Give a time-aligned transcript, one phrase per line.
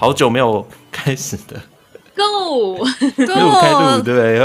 [0.00, 1.60] 好久没有开始的。
[2.14, 2.84] Go，Go，
[3.60, 4.38] 开录对，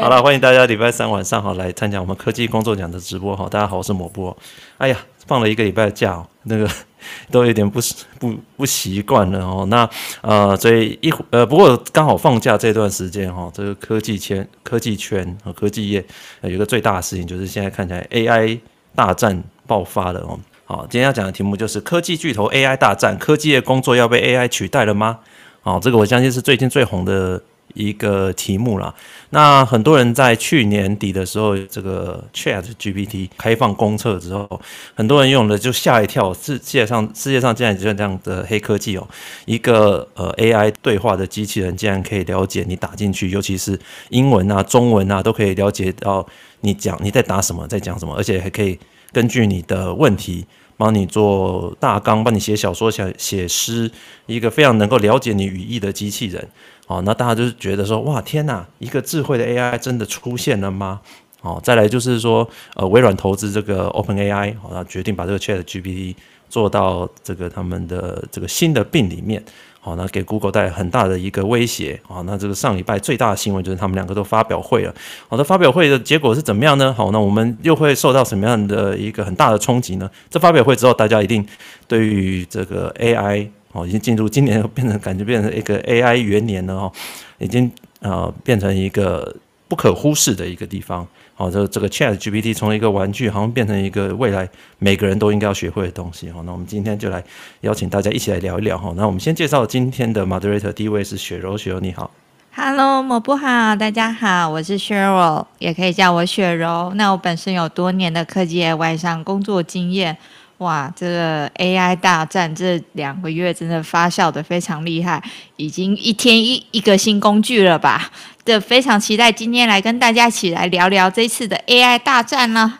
[0.00, 3.48] 好了，欢迎大家礼拜三晚上好来参加我们科技工作奖的直播哈。
[3.48, 4.36] 大家好，我是抹布。
[4.78, 6.68] 哎呀，放了一个礼拜的假，那个
[7.30, 7.78] 都有点不
[8.18, 9.64] 不不习惯了哦。
[9.68, 9.88] 那
[10.22, 16.04] 呃，所以一呃，不过刚好放假这段时间哈，这个科技圈、科技圈和科技业
[16.40, 18.58] 有一个最大的事情，就是现在看起来 AI
[18.96, 20.40] 大战爆发了哦。
[20.72, 25.18] 好，今天要讲的题目就是科技巨头 AI 大战，科技的工作要被 AI 取代了吗？
[25.60, 27.42] 好，这个我相信是最近最红的
[27.74, 28.94] 一个题目啦。
[29.28, 34.48] 那很多人在去年底的时候，这个 Chat GPT 开放公测之后，
[34.94, 39.06] 很多人用了就吓一跳，世界上世界上竟然有这样的黑科技哦，
[39.44, 46.26] 一个呃 AI 对话的机器人竟然可以了解你打进去，尤其是英文啊、中文啊，都可以了解到
[46.62, 48.78] 你讲你在打什么，在讲什么，而且还可以
[49.12, 50.46] 根据你的问题。
[50.82, 53.88] 帮你做大纲，帮你写小说、写写诗，
[54.26, 56.48] 一个非常能够了解你语义的机器人。
[56.88, 61.00] 哦，那大家就是觉得说，哇，天哪，一个智慧的 AI 真的出现了吗？
[61.42, 66.16] 哦，再来就是说，呃，微软投资这个 OpenAI，好，他决定把这个 ChatGPT
[66.48, 69.40] 做到这个他们的这个新的病里面。
[69.84, 72.00] 好，那给 Google 带来很大的一个威胁。
[72.06, 74.94] 好，那这个上礼拜最大的新闻就是他们两个都发表会了。
[75.28, 76.94] 好的，发表会的结果是怎么样呢？
[76.94, 80.08] 好，那我们又会受到什么样的一个很大的冲击呢？
[80.30, 81.44] 这发表会之后，大家一定
[81.88, 86.92] 对于这个 AI 哦，已经进入今年 变成感觉变成一个 AI 元年了哦，
[87.38, 89.34] 已经呃变成一个
[89.66, 91.04] 不可忽视的一个地方。
[91.34, 96.28] 好，这这个 Chat GPT 从一个玩具，好像变成一个未来每个人都应该要学会的东西。
[96.28, 97.24] 哦，那我们今天就来
[97.62, 98.76] 邀请大家一起来聊一聊。
[98.76, 102.10] 哈，那我们先介绍今天的 Moderator，第一位是雪柔，雪柔你好。
[102.54, 106.92] Hello，莫布好，大家好，我是雪柔，也可以叫我雪柔。
[106.96, 110.16] 那我本身有多年的科技业外商工作经验。
[110.62, 115.20] 哇，这个 AI 大战这两个月真的发酵的非常厉害，
[115.56, 118.12] 已经一天一一个新工具了吧？
[118.44, 122.78] 这非常期待今天来跟大家一起来聊聊这次的 AI 大战呢。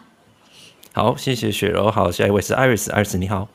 [0.92, 1.90] 好，谢谢雪柔。
[1.90, 3.48] 好，下一位是 Iris，Iris 你好。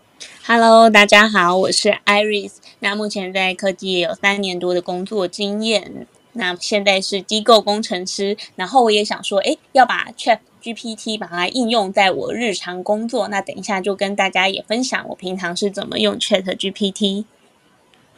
[0.45, 2.51] Hello，大家好，我是 Iris。
[2.79, 8.35] 那目前在科技也有三年多的工作经验，那现在是机构工程师。
[8.55, 17.25] 然后我也想说，哎，要把 Chat GPT 把它应用在我日常工作，那等一下就跟大家也分享我平常是怎么用 Chat GPT。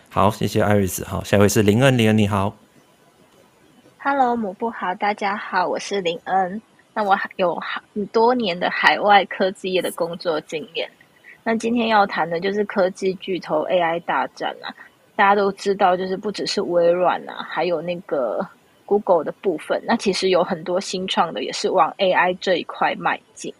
[0.09, 1.05] 好，谢谢 Iris。
[1.05, 2.55] 好，下一位是林恩，林恩你好。
[3.99, 6.61] Hello，母布好，大家好，我是林恩。
[6.93, 10.89] 那我有很多年的海外科技业的工作经验。
[11.43, 14.73] 那今天要谈的就是科技巨头 AI 大战啊。
[15.15, 18.47] 大家都知道，就是不只是微软啊，还有那个。
[18.89, 23.53] Google 的部分，那其实有很多新创的也是往 AI 这一块迈进。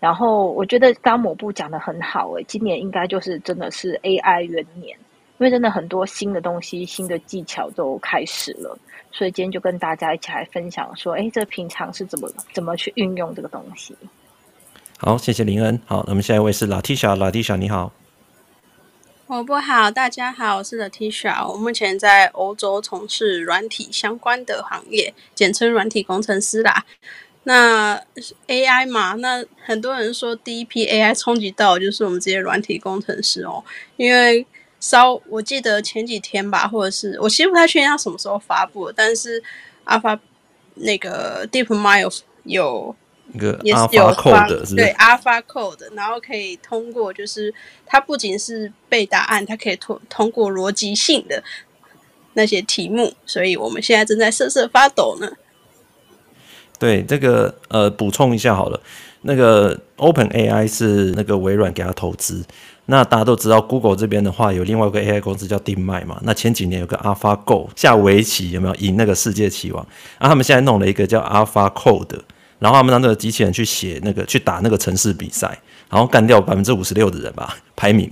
[0.00, 4.98] 然后我觉得刚抹布讲的很好，诶，今年应该就是真的是 AI 元年，
[5.38, 8.76] 因为真的很多新的东西、新的技巧都开始了。
[9.12, 13.94] 所以今天就跟大家一起来分享说，诶，这平常是怎么怎么去运用这个东西。
[14.98, 15.80] 好，谢谢林恩。
[15.86, 17.92] 好，那么下一位是 Latisha，Latisha 你好。
[19.34, 21.50] 我不好，大家好，我是 Latisha。
[21.50, 26.84] 我目前在欧洲从事软体相关的行业，简称软体工程师啦。
[27.44, 27.98] 那
[28.46, 33.64] AI 嘛，那很多人说第一批 AI 冲击到就是我们这些软体工程师哦，
[33.96, 34.46] 因为
[34.80, 39.42] 稍我记得前几天吧，或者是我其实不太确定它什么时候发布，但是
[39.86, 40.18] Alpha
[40.74, 42.94] 那个 DeepMind 有。
[43.32, 47.52] 一个 Alpha Code 是对 Alpha Code，然后可以通过，就是
[47.86, 51.42] 它不仅是背答案，它可以通通过逻辑性的
[52.34, 55.30] 那些题目，所以我们现在正在瑟瑟发抖呢。
[56.78, 58.80] 对，这个呃，补充一下好了，
[59.22, 62.44] 那个 OpenAI 是那个微软给他投资，
[62.86, 69.82] 那大家都知道 Google 这边的话有另外一个 AI 公司叫 DeepMind 嘛，那前几年有个 AlphaGo 下围棋有没有赢那个世界棋王？
[70.18, 72.20] 啊，他们现在弄了一个叫 Alpha Code。
[72.62, 75.48] 然后他们让这个机器人去写那个去打那个城市比赛，
[75.90, 78.08] 然后干掉百分之五十六的人吧，排名。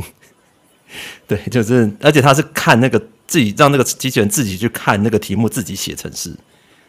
[1.28, 2.98] 对，就是而且他是看那个
[3.28, 6.34] 自己让那个机器人自己去看那个题目，自己写城市，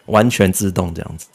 [0.08, 1.28] 完全自动这样子。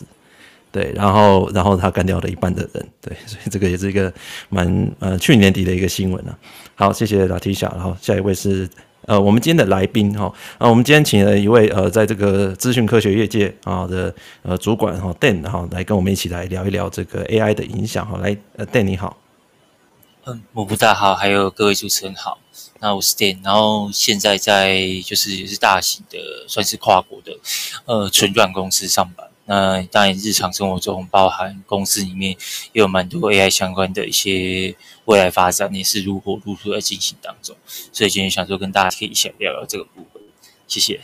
[0.72, 2.88] 对，然后然后他干掉了一半的人。
[3.00, 4.12] 对，所以这个也是一个
[4.48, 6.36] 蛮呃去年底的一个新闻啊。
[6.74, 8.68] 好，谢谢 Latisha，然后下一位是。
[9.06, 10.24] 呃，我们今天的来宾哈，
[10.58, 14.12] 啊，我们今天请了一位呃，在这个资讯科学业界啊的
[14.42, 19.16] 呃主管哈，Dan 哈，来跟我们一起来聊一聊这个 AI 的影响哈，来，呃，Dan 你好，
[20.24, 22.38] 嗯，我不大好，还有各位主持人好，
[22.80, 26.18] 那我是 Dan，然后现在在就是也是大型的
[26.48, 27.38] 算是跨国的
[27.84, 32.32] 呃纯软公司上班，那当然，日常生活中，包含公司里面
[32.72, 37.56] 也有蛮多 AI 相关的一些未来发展，也是如火如荼在进行当中。
[37.92, 40.20] 所以今天想说跟大家可以一起聊聊这个部分。
[40.66, 41.00] 谢谢。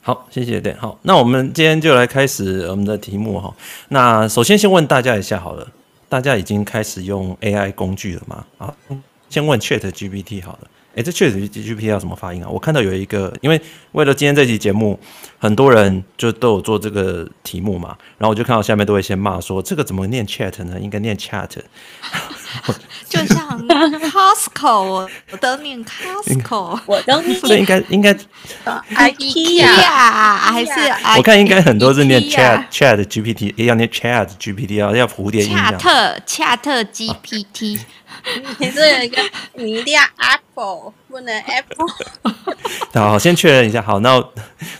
[0.00, 0.60] 好，谢谢。
[0.60, 3.54] 对，好，那我们今天就来开始我们的题目哈。
[3.88, 5.70] 那首先先问大家一下好了，
[6.08, 8.46] 大家已经开始用 AI 工具了吗？
[8.58, 8.74] 啊，
[9.28, 10.70] 先问 ChatGPT 好了。
[10.96, 12.48] 哎，这 ChatGPT 要怎么发音啊？
[12.48, 13.60] 我看到有一个，因为
[13.92, 14.98] 为了今天这期节目，
[15.38, 20.78] 很多人就都有做这个题目嘛，然后我就看到下面都会先骂说，这个怎么念 Chat 呢？
[20.80, 21.50] 应该念 Chat。
[23.08, 27.40] 就像 Costco，我都念 Costco，我都念。
[27.40, 28.14] 这应该应该
[28.94, 31.18] IKEA 还是 IKEA？
[31.18, 35.50] 我看应该很多是念 Chat Chat GPT，要念 Chat GPT，要要蝴蝶音。
[35.56, 37.80] 恰特恰特 GPT。
[38.58, 39.20] 你这有一个，
[39.54, 41.86] 你一定要 Apple，不能 Apple。
[42.94, 43.82] 好，先确认一下。
[43.82, 44.22] 好，那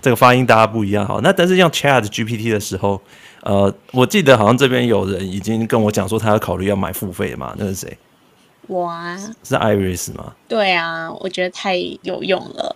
[0.01, 1.07] 这个发音大家不一样。
[1.07, 3.01] 好，那但是用 Chat GPT 的时候，
[3.43, 7.55] 呃，我记得好像这边有人已经跟我讲说，他要考虑要买付费的嘛？
[7.59, 7.99] 那是谁？
[8.67, 10.33] 我啊，是 Iris 吗？
[10.49, 12.75] 对啊，我觉得太有用了，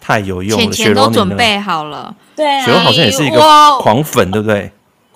[0.00, 2.14] 太有用了，钱钱都准备好了。
[2.36, 3.38] 对啊，雪柔好像也是一个
[3.80, 4.70] 狂粉，对不对？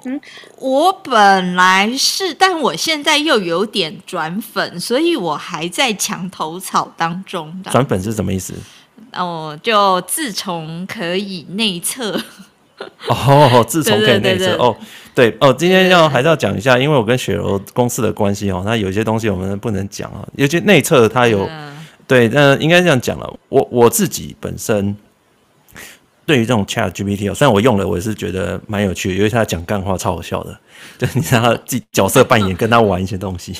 [0.04, 0.20] 嗯，
[0.58, 7.62] 我本来是，但我现在又有点转粉，所以我还在墙头草当中。
[7.70, 8.54] 转粉是什么意思？
[9.12, 12.18] 哦，就自从可以内测。
[13.08, 14.76] 哦，自从可以内测哦，
[15.14, 21.76] 对哦，今天要还是要讲一下，因为我跟雪柔公司的关系哦，那有些东西我们不能讲啊，尤其内测它有、嗯、
[22.06, 24.96] 对，那应该这样讲了，我我自己本身。
[26.26, 30.58] 对于这种 Chat GPT 哦，虽然我用了，我也是觉得蛮有趣的，因为他讲干话超好笑的，
[30.98, 33.54] 就你让他自己角色扮演，跟他玩一些东西。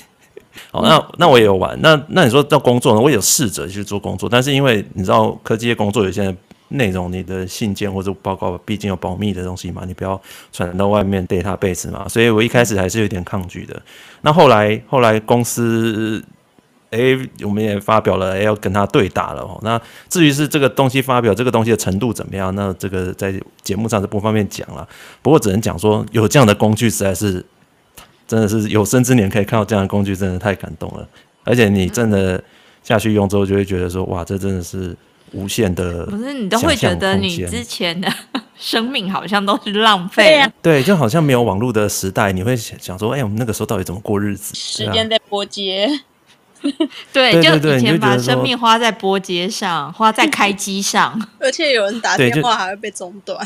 [0.73, 1.81] 好， 那那我也有玩。
[1.81, 3.01] 那那你说到工作呢？
[3.01, 6.35] 我也有试着去做工作，但是因为你知道科技业工作有些
[6.71, 10.21] 内容，你的信件或者报告，毕竟有保密的东西嘛，你不要
[10.53, 13.81] 传到外面 database 嘛，所以我一开始还是有点抗拒的。
[14.23, 16.21] 那后来后来公司。
[16.97, 19.61] 哎，我们也发表了，哎，要跟他对打了哦。
[19.63, 24.89] 那至于是这个东西发表这个东西的程度怎么样，那这个在节目上是不方便讲了。
[25.21, 27.45] 不过只能讲说，有这样的工具实在是，
[28.27, 31.07] 真的是有生之年可以看到这样的工具，真的太感动了。
[31.45, 32.43] 而且你真的
[32.83, 34.97] 下去用之后，就会觉得说，哇，这真的是
[35.33, 36.07] 无限的。
[36.07, 38.13] 不是你都会觉得你之前的
[38.59, 40.51] 生命好像都是浪费啊？
[40.61, 44.55] 对，就好像没有网络的时代，你会想说，哎，我们那个时候到底怎么过日子？
[44.55, 45.89] 时间在拨接。
[47.13, 53.39] 对，就以前把生命花在拨接上，花在 开机上，而且有人打电话还会被中断。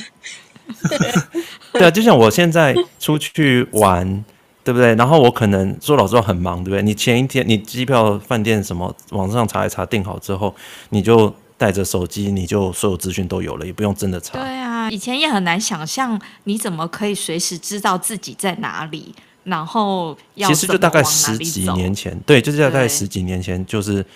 [1.73, 4.25] 对啊，就像我现在出去玩，
[4.63, 4.95] 对不对？
[4.95, 6.83] 然后我可能说老实话很忙，对不对？
[6.83, 10.55] 你前一天你机票、饭店什么，网上查一查订好之后，
[10.91, 14.39] 你就带着手机，你就所有资讯都有了，也不用真的查。
[14.39, 19.15] 对啊，以前也很难想象，你怎么可以随时知道自己在哪里？
[19.51, 24.07] 然后要其实就大概十几年前，对，就是大概十几年前，就是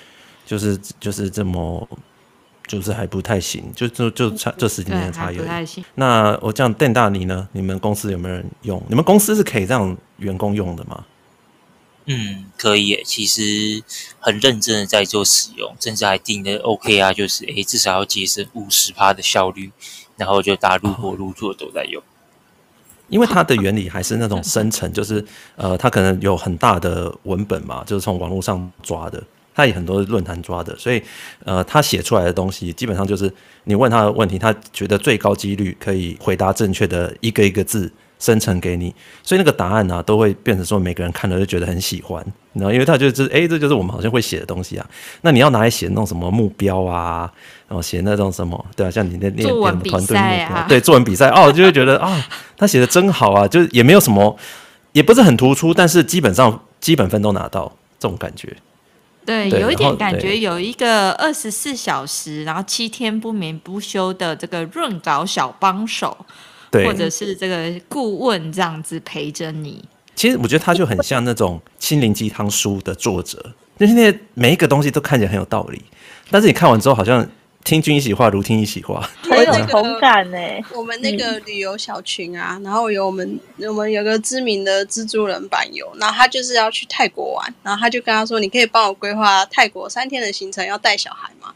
[0.46, 1.86] 就是就是这么，
[2.68, 5.38] 就是还不太行，就就就差这十几年的差异。
[5.96, 7.48] 那我这样电大你呢？
[7.50, 8.80] 你们公司有没有人用？
[8.88, 11.04] 你们公司是可以让员工用的吗？
[12.06, 13.02] 嗯，可以耶。
[13.04, 13.82] 其实
[14.20, 19.72] 很认真的在做使用，甚至还定的 OKR 啊，就是诶至少要节省五十趴的效率，
[20.16, 22.00] 然后就大家如火入座都在用。
[22.00, 22.04] 哦
[23.08, 25.24] 因为它的原理还是那种 生成，就是
[25.56, 29.22] 呃，它可能有很大的文本嘛，就是从网络上抓的，
[29.54, 31.02] 它也很多论坛抓的，所以
[31.44, 33.32] 呃，他写出来的东西基本上就是
[33.64, 37.90] 你问他的问题，他觉得最高几率可以回答正确的一个一个字。
[38.24, 44.86] 生成给你，所以那个答案呢、啊，都会变成说每个人看了就觉得很喜欢，然后，因为他就是哎，这就是我们好像会写的东西啊。
[45.20, 47.30] 那你要拿来写那种什么目标啊，
[47.68, 52.22] 然后写那种什么，对啊，像你那那作文比赛啊，对，作文比赛哦，就会觉得啊、哦，
[52.56, 54.34] 他写的真好啊，就是也没有什么，
[54.92, 58.56] 也不是很突出，但是基本上基本分都拿到这种感觉。
[59.26, 66.16] 对，对有一点感觉，有一个二十四小时，然后七天不眠不休的这个润稿小帮手。
[66.82, 69.84] 或者是这个顾问这样子陪着你，
[70.16, 75.82] 其实我觉得他就很像那种心灵鸡汤书的作者，就是那些每一个东西都看起来很有道理，
[76.30, 77.28] 但是你看完之后好像
[77.62, 80.38] 听君一席话，如听一席话，很有同感呢。
[80.74, 91.54] 我们那个旅游小群啊，然后有我们我们有个知名的蜘蛛人版友，然后他就是要去泰国玩，然后他就跟他说：“你可以帮我规划泰国三天的行程，要带小孩吗？”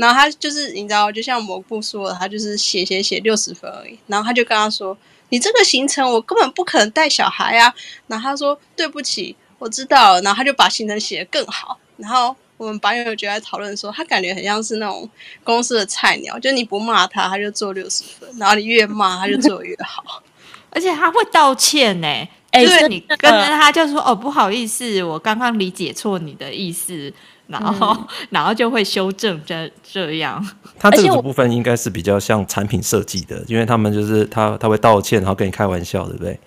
[0.00, 3.98] 然后他就是你知道，就像蘑菇说的，他就是写写写六十分而已。
[4.06, 4.96] 然后他就跟他说
[5.28, 7.74] ：“你这个行程我根本不可能带小孩啊。”
[8.08, 11.78] 然后他说：“对不起，我知道了。”然后他就把行程写得更好。
[11.98, 15.08] 然后我们班友就在讨论说，他感觉很像是那种
[15.44, 20.22] 公司的菜鸟，就你不骂他，他就做六十分；然后你越骂，他就做得越好。
[20.72, 22.06] 而且他会道歉呢。
[22.52, 27.12] 哎，就是你跟着他就说哦，不好意思，我刚刚理解错你的意思，
[27.50, 30.42] 然后、嗯、然后就会修正这这样。
[30.78, 36.38] 他这个部分应该是比较像产品设计的，因为他们就是他他会道歉，然后跟你开玩笑，对不对？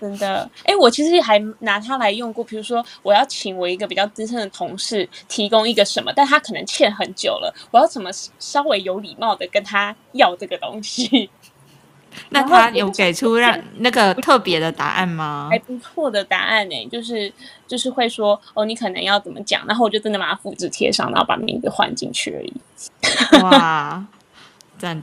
[0.00, 2.42] 真的，哎，我其实还拿它来用过。
[2.42, 11.30] 比如说，我要请我一个比较资深的同事提供一个什么，但他可能欠很久了，我要怎么稍微有礼貌的跟他要这个东西？
[12.30, 15.48] 那他有给出让那个特别的答案吗？
[15.50, 17.32] 还不错的答案呢，就是
[17.66, 22.52] 就是会说哦，你可能要怎么讲，然后我就真的把它复制贴上，然后把名字换进去而已。
[23.42, 24.04] 哇，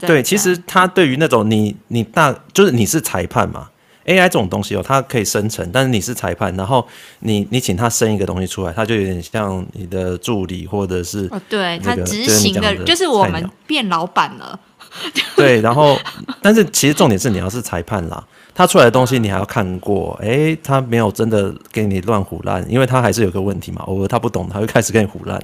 [0.00, 3.68] 对，其实他对于那种你你大就是你是裁判嘛。
[4.06, 6.84] AI 这种东西哦，它可以生成，但是你是裁判，然后
[7.20, 14.58] 你你请他生一个东西出来，他就有点像你的助理或者是哦，对，他执行的，就是我们变老板了。
[15.36, 15.98] 对，然后
[16.42, 18.22] 但是其实重点是你要是裁判啦，
[18.54, 25.40] 他出来的东西你还要看过，哎，他没有真的给你乱胡乱，因为他还是有个问题嘛，偶尔他不懂，他会开始给你胡乱。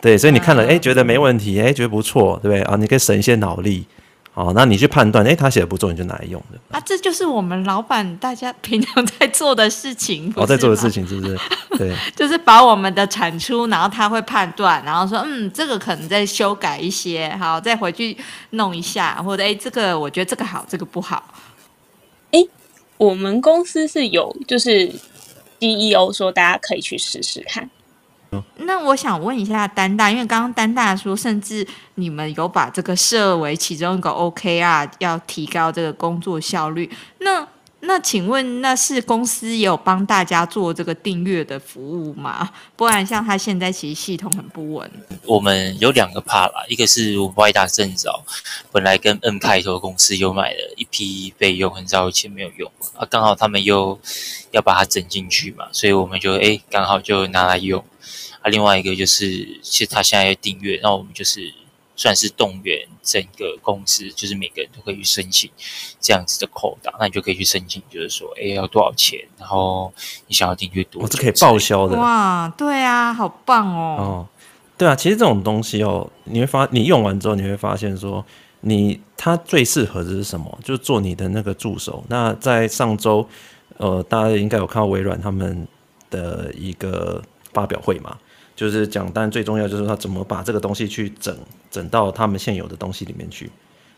[0.00, 2.76] 对，所以你看了，哎，觉得没问题，哎，觉得不错，对不对啊？
[2.76, 3.86] 你可以省一些脑力。
[4.36, 10.30] 哦，那你去判断，哎，他写的不错，你就拿来用的啊，这就是我们老板大家平常在做的事情。
[10.36, 11.38] 哦，在做的事情是不是？
[11.78, 18.14] 对，就是把我们的产出，然后他会判断，然后说，嗯，这个可能再修改一些，好，再回去
[18.50, 21.32] 弄一下，或者哎，这个我觉得这个好，这个不好。
[22.32, 22.38] 哎，
[22.98, 24.92] 我们公司是有，就是
[25.60, 27.70] CEO 说大家可以去试试看。
[28.58, 31.66] 那我想问一下丹大，因为刚刚丹大说，甚至
[31.96, 36.90] 你们有把这个设为其中一个 OKR，要提高这个工作效率。
[37.18, 37.46] 那
[37.80, 42.50] 那请问，那是公司有帮大家做这个订阅的服务吗？
[42.74, 44.90] 不然像他现在其实系统很不稳。
[45.24, 48.24] 我们有两个 part 啦，一个是我们外大正早
[48.72, 53.96] 本来跟 N 开头公司有买了一批备用，很早以前没有用啊，刚好他们又
[54.50, 57.84] 要把它整进去嘛，所以我们就哎刚好就拿来用。
[58.46, 61.52] 啊，另外一个就是，其实他现在要订阅，那我们就是
[61.96, 65.50] 算是动员整个公司，就是每个人都可以去申请
[66.00, 69.92] 这样子的扣档，那你就可以去申请，就是说，哎，要多少钱，然后
[70.28, 71.96] 你想要订阅多少，哦，这可以报销的。
[71.96, 73.96] 哇，对啊，好棒哦。
[73.98, 74.28] 哦，
[74.78, 78.24] 对啊，其实这种东西哦，你会发，你用完之后，你会发现说，
[78.60, 80.56] 你它最适合的是什么？
[80.62, 82.04] 就是做你的那个助手。
[82.08, 83.28] 那在上周，
[83.78, 85.66] 呃，大家应该有看到微软他们
[86.10, 87.20] 的一个
[87.52, 88.16] 发表会嘛？
[88.56, 91.36] 就是讲，但最重要就是他怎么把这个东西去整
[91.70, 93.48] 整到他们现有的东西里面去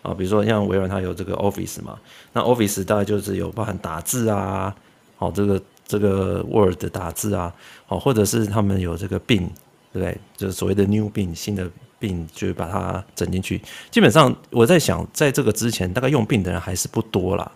[0.03, 1.99] 啊，比如说像微软它有这个 Office 嘛，
[2.33, 4.75] 那 Office 大概就是有包含打字啊，
[5.19, 7.55] 哦，这个这个 Word 打字啊，
[7.87, 9.49] 哦，或者是他们有这个 Bing，
[9.93, 10.19] 对不对？
[10.37, 13.61] 就是所谓的 New Bing 新的并就是把它整进去。
[13.91, 17.51] 基本上我在想，在这个之前，大概用 Bing 的人还是不多啦，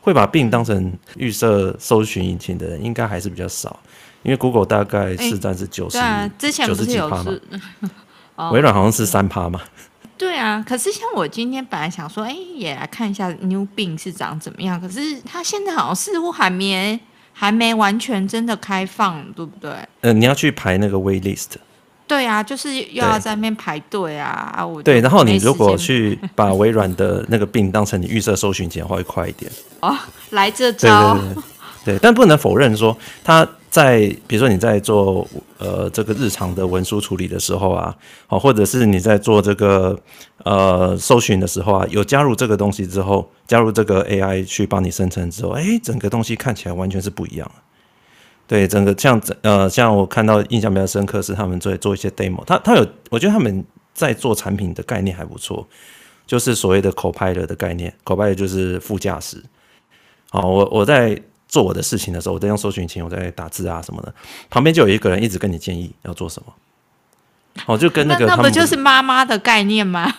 [0.00, 3.78] 会把 Bing 当成预设搜寻引擎的人，应该还是比较少。
[4.24, 5.98] 因为 Google 大概市占是九十，
[6.66, 9.60] 九十几趴嘛， 微软好像是三趴嘛。
[10.16, 14.80] 对啊，可是像我今天本来想说，哎，也来看一下 New Bing 是长怎么样。
[14.80, 16.98] 可是它现在好像似乎还没
[17.32, 19.70] 还没完全真的开放，对不对？
[20.00, 21.56] 呃，你要去排那个 wait list。
[22.06, 24.52] 对啊，就是又要在那边排队啊。
[24.56, 29.50] 啊，我对，然后你如果去把微软的那个 Bing 当成你预设搜寻器的话，会快一点。
[29.82, 29.96] 哦，
[30.30, 31.14] 来这招。
[31.18, 31.42] 对对对，
[31.84, 33.48] 对，但不能否认说他。
[33.74, 35.26] 在比如说你在做
[35.58, 37.92] 呃这个日常的文书处理的时候啊，
[38.28, 39.98] 好，或者是你在做这个
[40.44, 47.50] 呃搜寻的时候啊，有加入这个东西之后，加入这个 AI 去帮你生成之后，哎，整个东西看起来完全是不一样。
[48.46, 55.66] 对，整个像呃像我看到印象比较深刻是他们在做一些 demo，他他有我觉得他们在做产品的概念还不错，
[56.28, 59.42] 就是所谓的 Copilot 的概念，Copilot 就是副驾驶。
[60.30, 61.20] 好，我我在。
[61.54, 64.12] 做我的事情的时候，我在用搜寻引擎，我在打字啊什么的，
[64.50, 66.52] 旁边就有一个人一直跟你建议要做什么。
[67.66, 70.12] 哦，就跟那个那，那不就是妈妈的概念吗？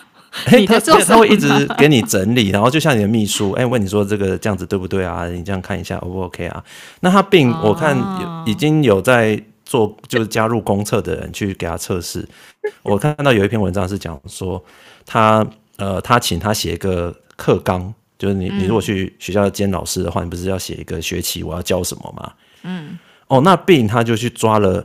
[0.46, 5.28] 欸、 他他会一直给你整理，然后就像你的秘书，哎、欸，问你说这个这样子对不对啊？
[5.28, 6.64] 你这样看一下，O 不 OK 啊？
[7.00, 12.26] 那他并我看有已经有在做，就是加入公测的人去给他测试。
[12.82, 14.64] 我看到有一篇文章是讲说
[15.04, 17.92] 他呃，他请他写一个课纲。
[18.18, 22.32] 就是你，你如果去学校兼老师的话，嗯、你不是要写一个学期我要教什么吗？
[22.62, 24.84] 嗯，哦，那 Bing 他就去抓了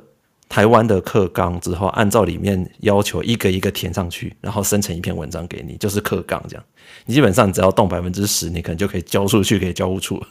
[0.49, 6.63] 台湾的课纲之后，按照里面要求一个一个填上去，然后生成一篇文章给你，就是课纲这样。
[7.05, 10.21] 你基本上只要动百分之十，你可能就可以交出去给教务处。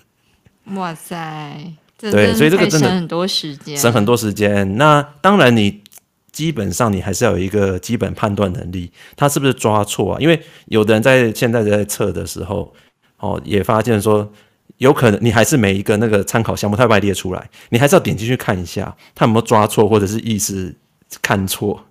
[0.75, 4.76] 哇塞，对，所以这个真的省很多时间，省很多时间。
[4.76, 5.83] 那当然，你
[6.30, 10.21] 基本上你还是要有一个基本判断能力，他是不是抓错啊？
[10.21, 12.73] 因为有的人在现在在测的时候。
[13.21, 14.31] 哦，也发现说
[14.79, 20.75] 有可能你还是每一个那个参考项目，它会把列出来，你还是要点进去看一下，它有没有抓错或者是意思
[21.23, 21.85] 看错。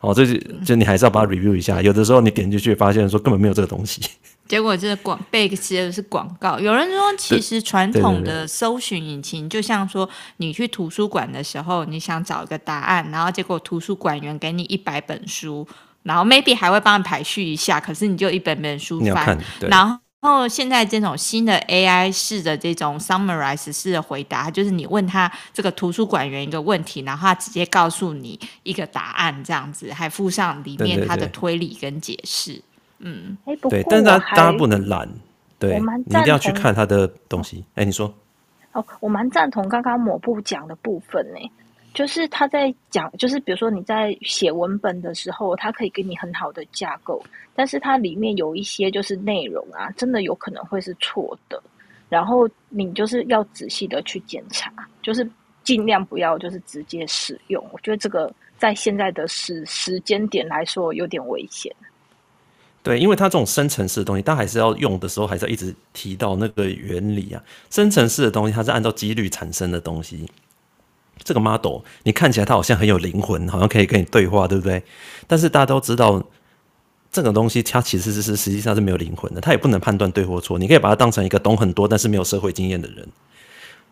[0.00, 0.34] 哦，这就
[0.64, 1.82] 就你还是要把它 review 一下。
[1.82, 4.00] 有的时候你点进去发现说根本没有这个东西，
[4.48, 6.58] 结果这广被写的是广告。
[6.58, 10.08] 有人说，其实传统的搜寻引擎就像说，
[10.38, 15.68] 你去图书馆的时候，你想找一个答案，然后结果图书馆员给你一百本书，
[16.04, 19.36] 然后 maybe 还会帮你排序一下，可是你就一本本书翻，
[19.68, 19.98] 然后。
[20.20, 32.52] 然后现在这种新的 AI 式的这种 summarize 式的回答，就是你问他这个图书馆员一个问题，然后他直接告诉你一个答案，这样子还附上里面他的推理跟解释。
[32.52, 32.66] 对对对
[33.02, 33.38] 嗯，
[33.70, 35.08] 对，但是大家不能懒，
[35.58, 37.64] 对，你一定要去看他的东西。
[37.74, 38.12] 哎，你说？
[38.72, 41.50] 哦，我蛮赞同刚刚抹布讲的部分呢。
[41.92, 47.22] 就是他在讲，就是比如说你在写文本的时候，他可以给你很好的架构，
[47.54, 51.60] 但是它里面有一些就是内容啊，真的有可能会是错的，
[52.08, 55.28] 然后你就是要仔细的去检查，就是
[55.64, 57.62] 尽量不要就是直接使用。
[57.72, 61.74] 我觉得这个在现在的时时间点来说有点危险。
[62.82, 67.42] 对，因为它这种生成式的东西，它还是要用的时候，还是要一直提到那个原理啊。
[67.68, 70.26] 生成式的东西，它是按照几率产生的东西。
[71.22, 74.82] 这个 model 你看起来它好像很有灵魂，好像可以跟你对话，对不对？
[75.26, 76.22] 但是大家都知道，
[77.12, 80.58] 这个东西它其实是实际上是没有灵魂的，它也不能判断对或错。
[80.58, 83.06] 你可以把它当成一个懂很多但是没有社会经验的人，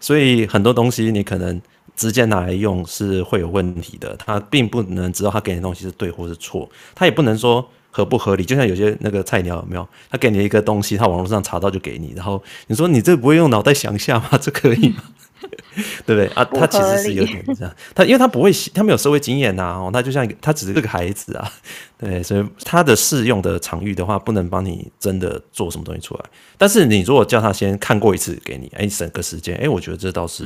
[0.00, 1.60] 所以很多东西你可能
[1.96, 4.16] 直接拿来用是会有问题的。
[4.16, 8.44] 它并不能知道它给你的东西是对或是错，它也不能说合不合理。
[8.44, 9.86] 就像有些那个菜鸟有没有？
[10.10, 14.30] 他给你一个东西，他网络上查到就给你，然后你说你这不会用脑袋想一下吗？
[14.40, 15.02] 这可以吗？
[16.04, 16.44] 对不对啊？
[16.44, 21.48] 他其实是有点这样，他因为他不会，他没有社会经验呐，哦，他就像一个，他只是个孩子啊，
[21.96, 26.24] 对，所以他的适用的场域的话，不能帮你真的做什么东西出来。
[26.56, 30.44] 但是你如果叫他先看过一次给你，哎，省个时间，哎，我觉得这倒是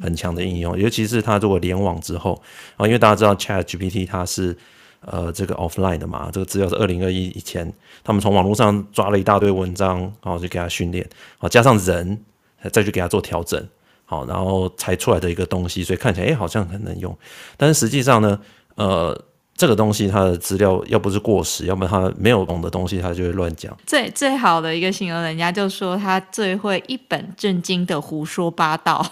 [0.00, 2.40] 很强的应用，嗯、尤其是他如果联网之后
[2.76, 4.56] 啊，因为大家知道 Chat GPT 它是
[5.00, 11.08] 呃这个 offline 的嘛，这个资料是二零二一以前他们从网络上抓了一大堆文章，然后就给他训练，
[11.38, 12.24] 啊，加上人
[12.72, 13.66] 再去给他做调整。
[14.10, 17.14] 好，然后才出来的一个东西，所以看起来哎，好像很能用，
[17.58, 18.40] 但是实际上呢，
[18.76, 19.14] 呃，
[19.54, 23.76] 这个东西它的资料要不是过时，要不然它没有懂的东西，它就会乱讲。
[23.86, 29.04] 最最好的一个形容，人家就说他最会一本正经的胡说八道。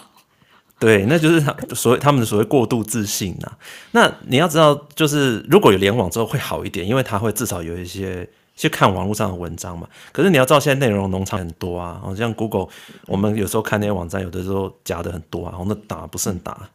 [0.79, 3.57] 对，那就是他所谓他们的所谓过度自信呐、啊。
[3.91, 8.27] 那你要知道，就是如果有联网之后会好一点，因为它会至少有一些。
[8.59, 12.65] 去看网络上的文章嘛，可是你要知道现在内容农场很多啊，好像 Google，
[13.05, 16.67] 我们有时候看那些网站，有的时候假的很多啊，然后那打不胜打，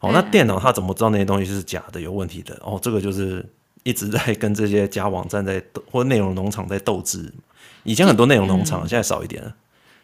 [0.00, 2.54] 哦，那电脑它怎么知道那些东西是假的、有问题的？
[2.62, 3.42] 哦，这个就是
[3.84, 7.32] 一直在 跟这些假网站在斗，或内容农场在斗智。
[7.84, 9.54] 以前很多内容农场，现在少一点了。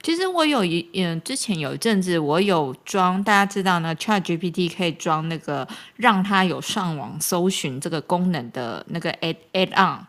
[0.06, 5.66] 其实我有一嗯，之前有一阵子我有装，大家知道呢，ChatGPT 可以装那个
[5.96, 10.06] 让它有上网搜寻这个功能的那个 add add on。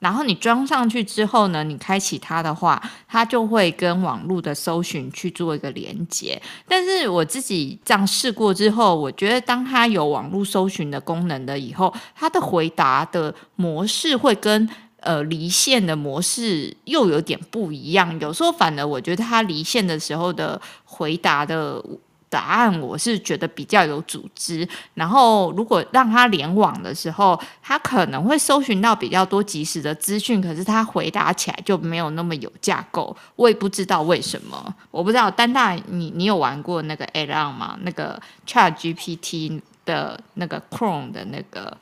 [0.00, 6.42] 然后你装上去之后呢，你开启它的话，它就会跟网络的搜寻去做一个连接。
[6.66, 14.68] 但是我自己这样试过之后，我觉得当它有网络搜寻的功能的以后，它的回答的模式会跟
[15.06, 18.18] 呃离线的模式又有点不一样。
[18.20, 21.82] 有时候反而我觉得他离线的时候的回答的。
[22.28, 34.74] 答案我是觉得比较有组织，然后如果让他联网的时候，他可能会搜寻到比较多及时的资讯，可是他回答起来就没有那么有架构，我也不知道为什么。
[34.90, 37.78] 我不知道丹大，你你有玩过那个 Alan 吗？
[37.82, 41.78] 那个 ChatGPT 的那个 Chrome 的那个。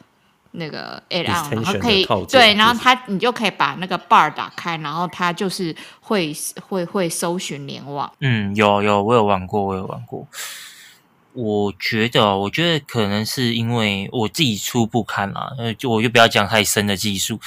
[0.54, 6.34] 那个 add on，然后可以对，然后它你就可以把那个 bar 打开，然后它就是会
[6.66, 8.10] 会会搜寻联网。
[8.20, 10.26] 嗯，有有，我有玩过，我有玩过。
[11.34, 17.38] 我觉得，我觉得可能是因为我自己初步看啦，呃，就我就不要讲太深的技术，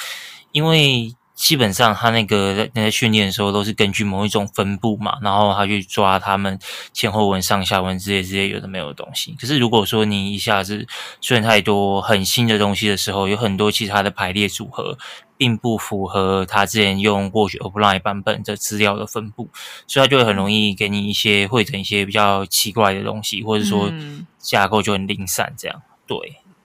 [0.51, 1.15] 因为。
[1.37, 6.57] 基本上，他那个在在训练的时候都是根据某一种分布嘛，然后他去抓他们
[6.91, 9.35] 前后文、上下文之类之类有的没有的东西。
[9.39, 10.79] 可是如果说你一下子
[11.21, 14.97] 出现太多很新的东西的时候，有很多其他的排列组合，
[15.37, 19.47] 并不符合他之前用过去 offline 版本的资料的分布，
[19.85, 23.93] 所以他就会很容易给你一些汇整一些比较奇怪的东西，或者说
[24.39, 25.83] 架构就很零散这样。
[26.07, 26.17] 对，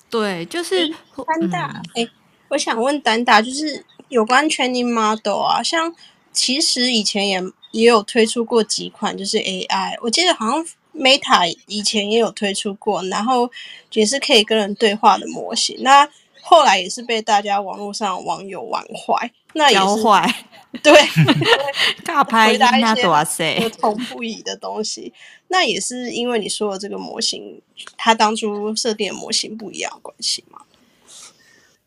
[0.08, 1.82] 对，就是单大。
[1.94, 2.10] 哎、嗯，
[2.48, 3.84] 我想问丹大，就是。
[4.12, 5.94] 有关 training model 啊，像
[6.32, 13.50] 其实以前也也有推出过几款，就是 AI，我记得好像 Meta 以前也有推出过，然后
[13.94, 15.78] 也是可以跟人对话的模型。
[15.80, 16.06] 那
[16.42, 19.32] 后来也是被大家网络上网友玩坏。
[19.54, 20.44] 那也是坏，
[20.82, 20.92] 对，
[22.04, 25.14] 大牌那多塞，不同不已的东西。
[25.48, 27.62] 那也是因为你说的这个模型，
[27.96, 30.60] 它当初设定的模型不一样关系吗？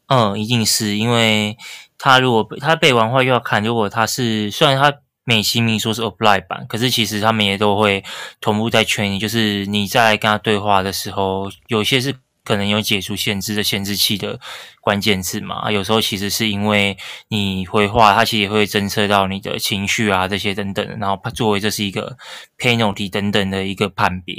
[0.08, 1.58] 嗯，一定是因为
[1.98, 8.04] 他如果他背完话又要看，如果他是虽然他美其名说是 apply 版，可是其实他们也都会
[8.40, 12.16] 同步在圈里就是你在跟他对话的时候，有些是。
[12.46, 14.40] 可能有解除限制的限制器的
[14.80, 15.70] 关键字嘛？
[15.72, 16.96] 有时候其实是因为
[17.28, 22.16] 你回话，它其实也会侦测到你的情绪啊这些等等，然后作为这是一个
[22.58, 24.36] penalty 等等的一个判别。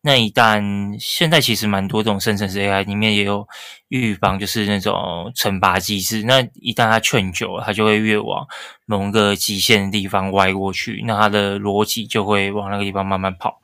[0.00, 3.46] 那一旦现在其实蛮多这种生成式 AI 里面也有
[3.88, 4.94] 预防，就是那种
[5.34, 6.22] 惩罚机制。
[6.22, 8.46] 那一旦它劝久了，它就会越往
[8.86, 13.60] 某个极限的地方歪过去，那它的逻辑就会往那个地方慢慢跑。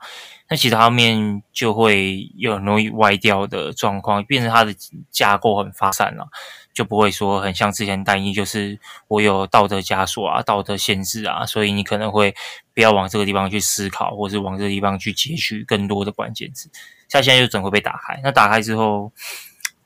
[0.48, 4.74] 那其他方面就会有很容易歪掉的状况，变成它的
[5.10, 6.28] 架构很发散了，
[6.72, 8.78] 就不会说很像之前单一，就是
[9.08, 12.34] 我有道德枷锁啊、道德限制啊，所以你可能会
[12.74, 16.70] 不要往这个地方去思考，或是往这个地方去截取更多的关键字。
[17.08, 19.12] 像现在就整个被打开，那打开之后。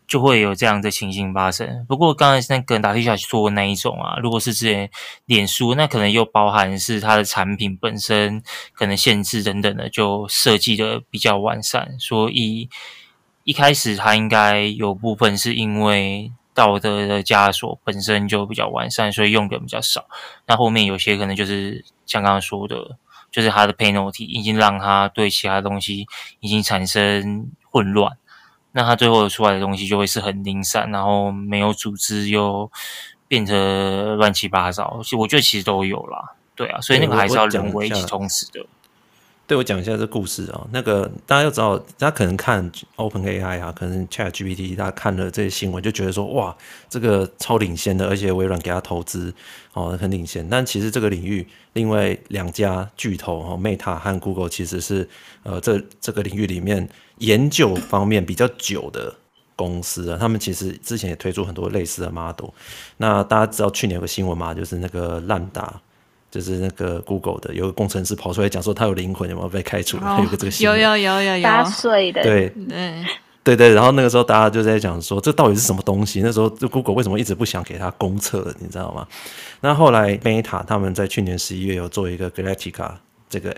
[0.08, 1.84] 就会有这样的情形发生。
[1.86, 4.90] 不过刚才那个达提小说的那一种啊，如果是之前
[5.26, 8.42] 脸书，那可能又包含是它的产品本身
[8.72, 11.94] 可能限制等等的，就设计的比较完善。
[12.00, 12.70] 所以
[13.44, 20.06] 一开始它应该有部分是因为道德的枷锁本身就比较完善，所以用的比较少。
[20.46, 22.96] 那后面有些可能就是像刚刚说的，
[23.30, 26.06] 就是它的 penalty 已经让它对其他东西
[26.40, 28.16] 已经产生混乱。
[28.78, 32.70] 那它最后出来的东西就会是很零散，然后没有组织，又
[33.26, 35.00] 变得乱七八糟。
[35.18, 38.64] 我觉得其实都有啦，对啊，所以那个还是要人为一起充实的。
[39.48, 46.54] 对，我讲一下这故事啊、那个大家要知道，大家可能看 OpenAI 啊，可能 ChatGPT，大家看了这些新闻就觉得说，哇，
[46.90, 49.32] 这个超领先的，而且微软给他投资
[49.72, 50.46] 哦，很领先。
[50.50, 55.08] 但其实这个领域，另外两家巨头哦，Meta 和 Google 其实是
[55.44, 59.14] 呃，这这个领域里面研究方面比较久的
[59.56, 60.18] 公司啊。
[60.20, 62.50] 他们其实之前也推出很多类似的 model。
[62.98, 65.80] 那大家知道去年有个新闻嘛，就是那个烂达。
[66.30, 69.96] 就是那个 Google 的有个工程师跑出来讲说他有灵魂，有没有被开除？
[69.96, 73.06] 哦、 有个这个新闻，有有有有有八岁的，对对
[73.42, 73.72] 对对。
[73.72, 76.20] 然后那个时候大家就在讲说，这到底是什么东西？
[76.20, 78.54] 那时候这 Google 为什么一直不想给他公测？
[78.60, 79.08] 你知道吗？
[79.62, 82.90] 那后来 Meta 他们在去年十一月有做一个 Galactica
[83.30, 83.56] 这个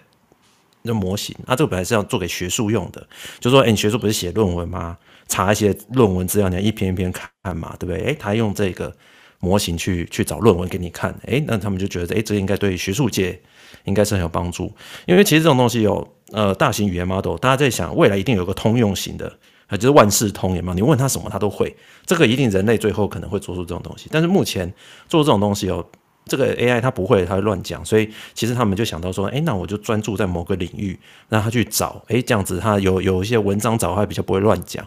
[0.82, 3.04] 那模型，那这个本来是要做给学术用的，
[3.40, 4.96] 就说哎，你学术不是写论文吗？
[5.26, 8.10] 查一些论文资料，你要一篇一篇看嘛，对不对？
[8.10, 8.94] 哎，他用这个。
[9.40, 13.40] 模型去去找论文给你看，诶，那他们就觉得，诶，这应该对学术界
[13.84, 14.72] 应该是很有帮助，
[15.06, 19.26] 因为其实这种东西有，呃，大型语言 model，大家在想未来一定有个通用型的，
[19.66, 20.74] 啊，就是万事通，有没有？
[20.74, 21.74] 你问他什么他都会，
[22.04, 24.72] 这个一定人类最后可能会做出这种东西，但是目前
[25.08, 25.84] 做这种东西有
[26.26, 30.98] 这个 AI 它不会，它会乱讲，所以其实他们就想到说，诶，那我就专注在某个领域，
[31.30, 34.86] 让他去找，诶，这样子他有有一些文章找，他比较不会乱讲。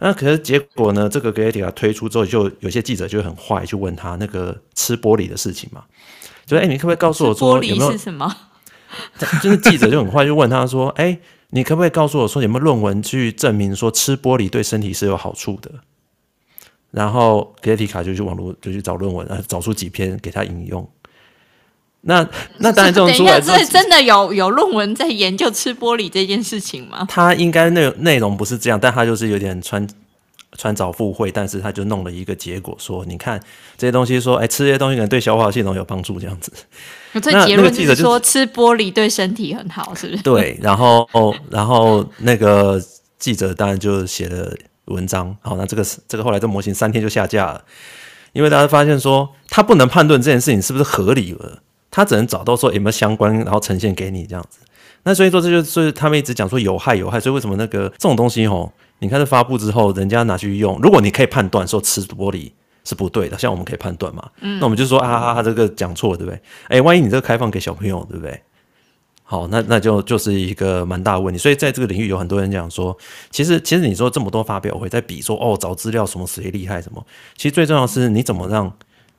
[0.00, 1.08] 那可是结果呢？
[1.08, 5.84] 这个 Galactica 推出之后，就有些记者就很坏，就问他那个吃玻璃的事情嘛，
[6.46, 8.32] 就说：“哎，你可不可以告诉我说有没有？”是什么？
[9.42, 11.18] 就是记者就很坏，就问他说：“哎，
[11.50, 15.70] 你可不可以告诉我说有没有论文去证明说吃玻璃对身体是有好处的？”
[16.92, 20.88] 然后 Galactica 就去网络就去找论文，啊找出几篇给他引用。
[22.02, 22.26] 那
[22.58, 27.06] 那当然， 这种出来，这真的有有论文在研究吃玻璃这件事情吗？
[27.08, 29.86] 他应该内内容不是这样，但他就是有点穿
[30.56, 33.38] 穿凿附会，但是他就弄了一个结果说，你看
[33.76, 36.52] 这些东西说，哎，吃这些东西可能对消化系统有帮助，这样子。
[37.20, 40.22] 这结论就是说吃玻璃对身体很好，是不是？
[40.22, 41.08] 对， 然后
[41.50, 42.80] 然后那个
[43.18, 47.64] 记者当然就写了文章，好，那这个这个后来这模型三天就下架了，
[48.32, 51.62] 因为大家发现说他不能判断这件事情是不是合理了。
[51.90, 54.60] 他只能找到说有没有相关，然后呈现给你这样子。
[55.04, 57.18] 那所以说，这就是他们一直讲说有害有害。
[57.20, 62.50] 所以为什么那个这种东西吼，你看这发布之后，人家拿去用，如果你可以判断说吃玻璃
[62.84, 66.40] 是不对的，像我们可以判断嘛，嗯，那我们就说啊啊啊，这个讲错了，对不对？
[66.68, 68.42] 哎，万一你这个开放给小朋友，对不对？
[69.22, 71.38] 好，那那就就是一个蛮大的问题。
[71.38, 72.94] 所以在这个领域，有很多人讲说，
[73.30, 78.70] 其实其实你说这么多发表会在比说哦，找资料什么谁厉害什么，其实最重要的是你怎么让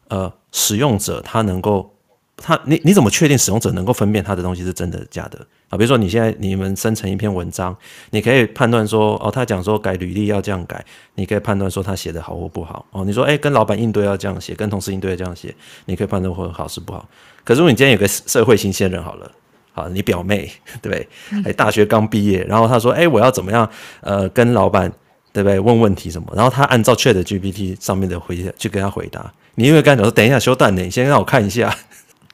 [0.09, 1.95] 呃使用者他能够。
[2.41, 5.77] 他你你怎么确定使用者能够分辨他的东西是真的假的啊？
[5.77, 7.75] 比如说你现在你们生成一篇文章，
[8.11, 10.83] 你可以判断说哦，他讲说改履历要这样改，
[11.15, 13.03] 你可以判断说他写的好或不好哦。
[13.05, 15.53] 你说诶，跟老板应对要这样写，跟同事应对要这样写，
[15.85, 17.07] 你可以判断或好是不好。
[17.43, 19.31] 可是如果你今天有个社会新鲜人好了，
[19.71, 21.07] 好，你表妹对不对？
[21.45, 23.69] 诶，大学刚毕业，然后他说诶，我要怎么样
[24.01, 24.91] 呃跟老板
[25.31, 25.59] 对不对？
[25.59, 29.31] 问问题什么，然后他按照 Chat GPT 上面的回去跟他回答。
[29.55, 31.75] 你因为刚才讲说，等一下修蛋呢，你先让我看一下。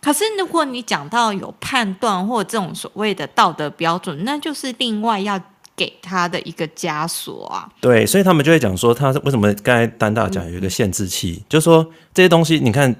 [0.05, 5.41] 可是如果你讲到有判断或这种所谓的道德标准，那就是另外要
[5.75, 7.67] 给他的一个枷锁啊。
[7.81, 12.95] 对，所以他们就会讲说，他为什么刚才丹大讲有一个限制器，嗯、就是说这些东西，你看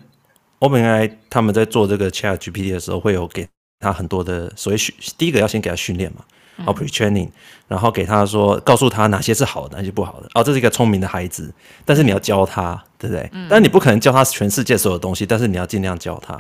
[0.61, 3.47] OpenAI 他们在做这个 Chat GPT 的时候，会有给
[3.79, 6.25] 他很多的所谓训，第一个要先给他训练嘛。
[6.65, 7.29] 哦，pre-training，
[7.67, 10.29] 然后给他说，告诉他哪些是好的，哪些不好的。
[10.33, 13.29] 哦，这是一个聪明的孩子，但是你要教他，对不对？
[13.33, 13.45] 嗯。
[13.49, 16.33] 但是你不可能教他全世界所有东西，但是你要尽量教他。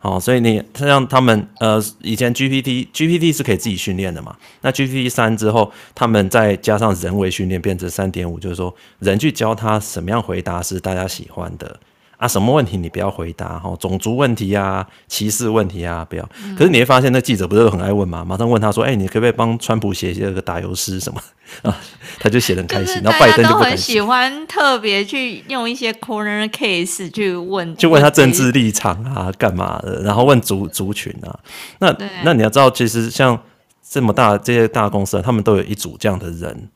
[0.00, 4.36] 好，所以你像他们呃，以前 GPT，GPT 是可以自己训练的嘛？
[4.60, 11.80] 那 GPT 三之后，他们再加上人为训练，变成三点五，就是说人去教他什么样回答是大家喜欢的。
[12.18, 13.74] 啊，什么问题你不要回答哈？
[13.78, 16.28] 种族问题啊，歧视问题啊，不要。
[16.56, 18.24] 可是你会发现，那记者不是都很爱问吗？
[18.24, 21.20] 马上问他说：“哎、欸，你可不可以帮川普写一个打油诗什么？”
[21.62, 21.74] 啊，
[22.18, 23.00] 他就写得很开心。
[23.02, 30.02] 然后拜登就不很喜欢特别去用一些 corner case 去问，就问他政治立场啊，干嘛的？
[30.02, 31.38] 然后问族族群啊。
[31.78, 33.40] 那那你要知道，其实像
[33.88, 36.68] 这么大这些大公司啊，他们都有一组这样的人。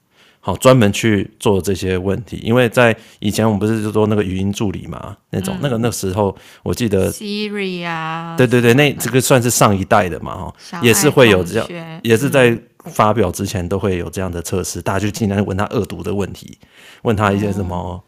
[0.44, 16.58] 好，专门去做这些问题，因为在以前我们不是就做那个语音助理嘛，那种、嗯、那个那时候我记得 Siri 啊，对对对，那这个算是上一代的嘛，哈，也是会有这样，也是在发表之前都会有这样的测试，嗯、大家就经常问他恶毒的问题，
[17.02, 18.02] 问他一些什么，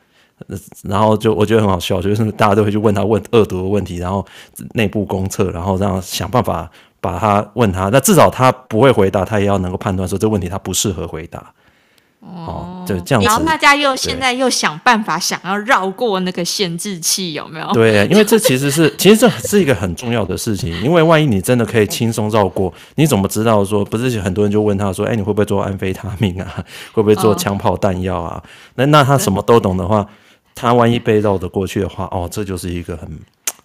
[0.49, 4.27] 嗯、然后就我觉得很好笑，就是 大家都会去问他问恶毒的问题，然后
[4.73, 6.68] 内部公测，然后让想办法
[7.01, 11.55] 把他问他，那至少他不会回答，他也要能够判断说这问题他不适合回答。
[12.27, 13.27] 哦，就这样子。
[13.29, 17.71] 然后大家又现在又想办法想要绕过那个限制器，有没有？
[17.73, 20.73] 对， 因为这其实是其实这是一个很重要的事情。
[20.83, 26.65] 因为万一你真的可以轻松绕过，你怎么知道说不是很多人就问他说，哎，你会不会做安非他命啊？
[26.93, 28.43] 会不会做枪炮弹药啊？
[28.43, 30.07] 哦、那那他什么都懂的话，
[30.55, 33.09] 他万一被绕得过去的话，哦，这就是一个很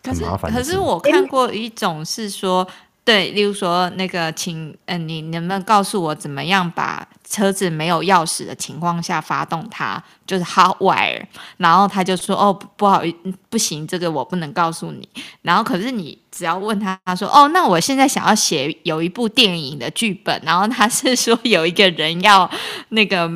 [0.04, 0.52] 很麻烦。
[0.54, 2.67] 可是我看过一种是说。
[3.05, 11.23] 对，例如说那个，请，嗯、呃，你能不能告诉我怎么样把车子没有钥匙的情况下发动它，就是 hotwire，
[11.57, 13.15] 然后他就说，哦，不好意，
[13.49, 15.09] 不行，这个我不能告诉你。
[15.41, 22.47] 然后可是你只要问他，他说，哦，那我现在想要写有一部电影的剧本，然后他是说有一个人要
[22.89, 23.27] 那个，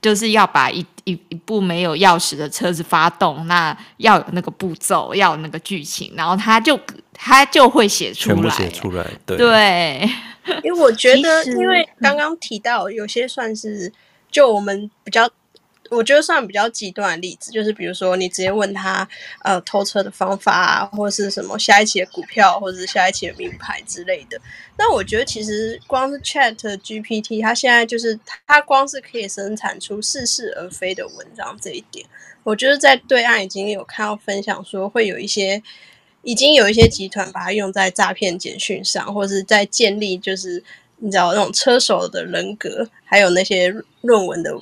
[0.00, 6.80] 就是要把一一一部没有钥匙的车子发动，那要有那个步骤，要有那个剧情，然后他就。
[7.20, 9.36] 他就会写出来，全部写出来，对。
[9.36, 10.08] 对，
[10.62, 13.92] 因为我觉得，因为刚刚提到有些算是，
[14.30, 15.28] 就我们比较，
[15.90, 19.06] 我觉得算比较极端的例子，就是比如说你直接问他，
[19.42, 24.40] 呃，偷车的方法啊，或者是什么下一期的股票，或者是下一期的名牌之类的。
[24.78, 32.06] 那我觉得其实光是 Chat GPT，它现在就是它光是可以生产出似是而非的文章这一点，
[32.44, 35.60] 我觉得在对岸已经有看到分享说会有一些。
[36.22, 40.62] 已经有一些集团把它用在诈骗简讯上，或者是在建立，就是
[40.98, 44.52] 你知道那种车手的人格，还有那些论文的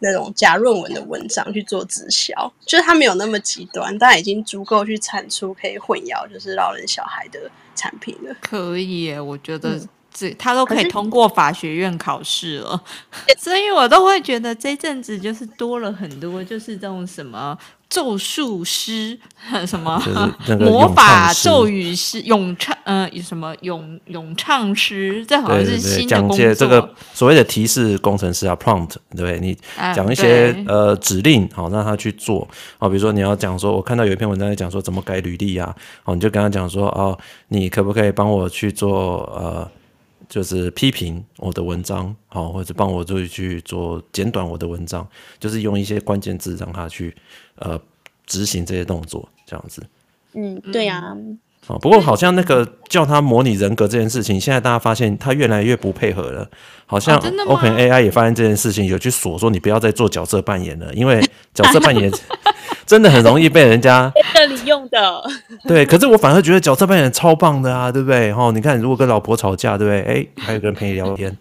[0.00, 8.36] 那种假论文的文章去做直销，就是它没有那么极端，但已经足够去产出可以混淆就是老人小孩的产品了。
[8.40, 9.80] 可以耶，我觉得
[10.12, 12.84] 这他都可以通过法学院考试了，
[13.38, 17.56] 所以我都会觉得这阵子就是多了很多，就是这种什么。
[17.94, 19.16] 咒术师
[19.64, 20.02] 什么
[20.58, 26.36] 魔法咒语师咏唱呃什么咏咏唱师，这好像是新的工作。
[26.36, 29.38] 讲解这个所谓的提示工程师啊，prompt，对不对？
[29.38, 29.56] 你
[29.94, 32.48] 讲一些、啊、呃指令，好让他去做。
[32.78, 39.70] 好，比如说你要讲说，我看到有一篇文章在讲说怎么改履历啊，好，你就跟他讲说哦，你可不可以帮我去做呃，
[40.28, 45.06] 就是批评我的文章，好，或者帮我就去做简短我的文章，
[45.38, 47.14] 就是用一些关键字让他去。
[47.58, 47.80] 呃，
[48.26, 49.82] 执行这些动作这样子，
[50.34, 51.16] 嗯，对呀、啊。
[51.66, 56.46] 哦，不过好像那个叫他模拟人格这件事情，现在大家发现他越来越不配合了。
[56.84, 62.12] 好像 OpenAI 也发现这件事情，有去锁说你不要再做角色扮演了，因为角色扮演
[62.84, 65.24] 真的很容易被人家这里用的。
[65.66, 68.30] 对，可是我反而觉得角色扮演超棒的啊，对不对？
[68.32, 70.02] 哦，你看，如果跟老婆吵架，对不对？
[70.02, 71.34] 哎，还有个人陪你聊天。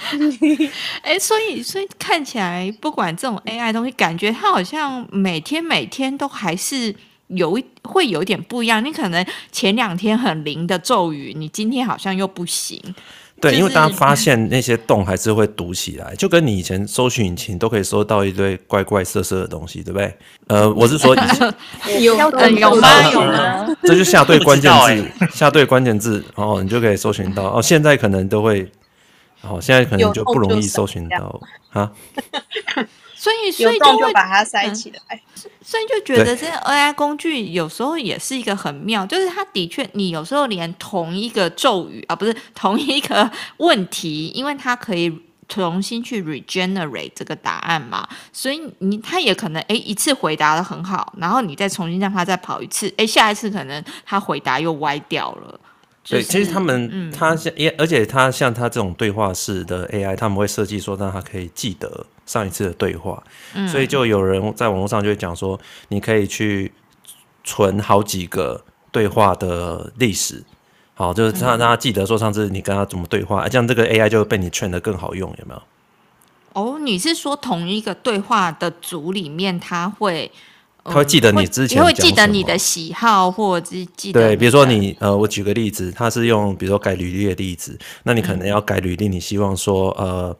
[1.02, 6.94] 哎，所以所以看起来，不管这种 AI 东西，感觉它好像每天每天都还是
[7.28, 8.84] 有一会有一点不一样。
[8.84, 12.80] 你可能前两天很灵的咒语，你今天好像又不行。
[13.40, 20.14] 对，就是、因为大家发现那些洞还是会堵起来，就跟你以前搜寻引擎都可以搜到一堆怪怪色色的东西，对不对？
[20.48, 21.54] 呃， 我是说以前
[22.02, 23.10] 有有吗？
[23.10, 23.66] 有吗？
[23.84, 27.44] 这就下对关键字，下对关键字，哦，你就可以搜寻到。
[27.44, 28.70] 哦，现在可能都会。
[29.42, 31.90] 好，现在可能就不容易搜寻到啊。
[33.16, 34.98] 所以所以就会就把它塞起来。
[35.10, 35.20] 嗯，
[35.62, 45.14] 所以就觉得这个 AI 工具有时候也是一个很妙，就是它的确，你有时候连同一个咒语啊，不是同一个 问题，因为它可以
[45.48, 55.60] 重新去 regenerate 这个答案嘛，所以你它也可能诶一次回答的很好，然后你再重新让它再跑一次，诶下一次可能它回答又歪掉了。
[56.08, 63.22] 对，其实他们，他像，而且他像他这种对话式的 AI，他们会设计说让他可以记得上一次的对话，
[63.68, 66.72] 所以就有人在网络上就会讲说，你可以去
[67.44, 70.42] 存好几个对话的历史，
[70.94, 75.62] 好，就是他让他记得说上次你跟他怎么对话，这样这个 AI 就会被你 train 得更好用，有没有？
[76.54, 80.32] 哦，你是说同一个对话的组里面，他会？
[80.84, 84.20] 他会记得你之前讲什么，会记得你的喜好，或者是记得。
[84.20, 90.36] 对，比如说你呃，我举个例子，他是用比如说改履历的例子，那你可能要改履历，你希望说呃，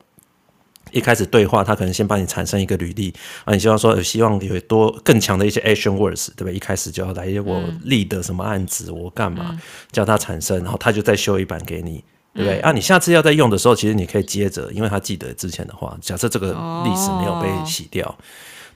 [0.93, 3.13] 一开始对话，他可能先帮你产生一个履历
[3.45, 6.55] 啊，你希望说有希望有多更强的一些 action words，对不对？
[6.55, 9.57] 一开始就要来我立的什么案子，我干嘛
[9.93, 12.03] 叫他产生，然后他就再修一版给你，
[12.35, 12.59] 对不对？
[12.61, 16.49] 啊，你下次要再用的时候，其实你可以接着，因为他记得之前的话，假设这个
[16.85, 18.17] 历史没有被洗掉。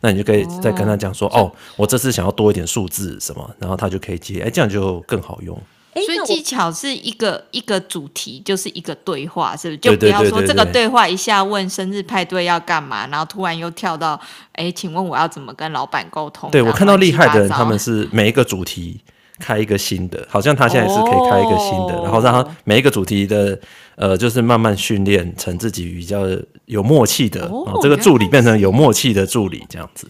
[0.04, 5.58] 那你就可以再跟他讲说，哦，哦，我这次想要多一点数字什么，然后他就可以接，哎，这样就更好用。
[5.94, 9.78] 所以技巧是一个一个主题，就是一个对话，是不是？
[9.78, 14.20] 就不要说这个对话一下问生日派对要干嘛，然后突然又跳到，
[14.52, 16.50] 哎，请问我要怎么跟老板沟通？
[16.50, 19.00] 对，我看到厉害的人，他们是每一个主题。
[19.40, 23.58] 开一个新的，好像他现在是可以开一个新的，哦、然后让他每一个主题的，
[23.96, 26.26] 呃，就是慢慢训练成自己比较
[26.66, 30.08] 有默契的，哦、这个助理变成有默契的助理这样子。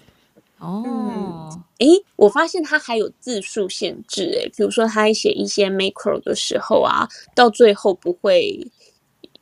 [0.59, 8.67] 哦，哎、嗯，我发现他还有字数限制，哎，比如说他写一些 macro 的时候啊，到最后不会，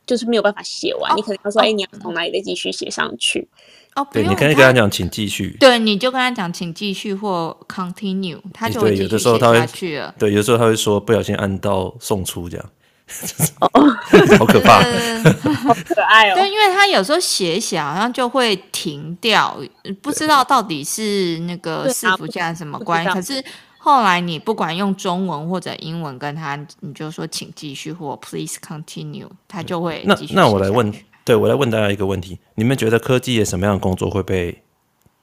[0.05, 3.47] 就是没有办法写完，哦、你可能要说，哎、哦，你要从哪里再继续写上去。
[3.95, 5.55] 哦，对，你可以跟他讲，请继续。
[5.59, 10.15] 对，你就跟他讲，请继续或 continue，他就会继续写下去了。
[10.17, 12.69] 对，有的时候他会说不小心按到送出这样，
[14.39, 16.35] 好可怕，好可爱哦。
[16.35, 19.57] 对，因为他有时候写一写好像就会停掉，
[20.01, 23.11] 不知道到底是那个伺服器什么关系。
[23.11, 23.43] 可是
[23.77, 30.01] 后来你不管用中文或者英文跟他，你就说请继续或 please continue，他就会。
[30.05, 30.93] 那那我来问。
[31.25, 34.62] 对，我来问大家一个问题：你们觉得科技业什么样的工作会被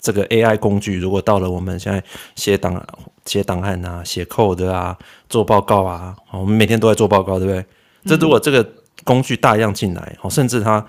[0.00, 2.02] 这个 AI 工具，如果到了我们现在
[2.34, 2.82] 写档、
[3.26, 7.64] 写档案啊、写 code 啊、做报告啊，我们每天都在做报告，对不对？
[8.04, 8.66] 这如果这个
[9.04, 10.84] 工具大量进来，甚至它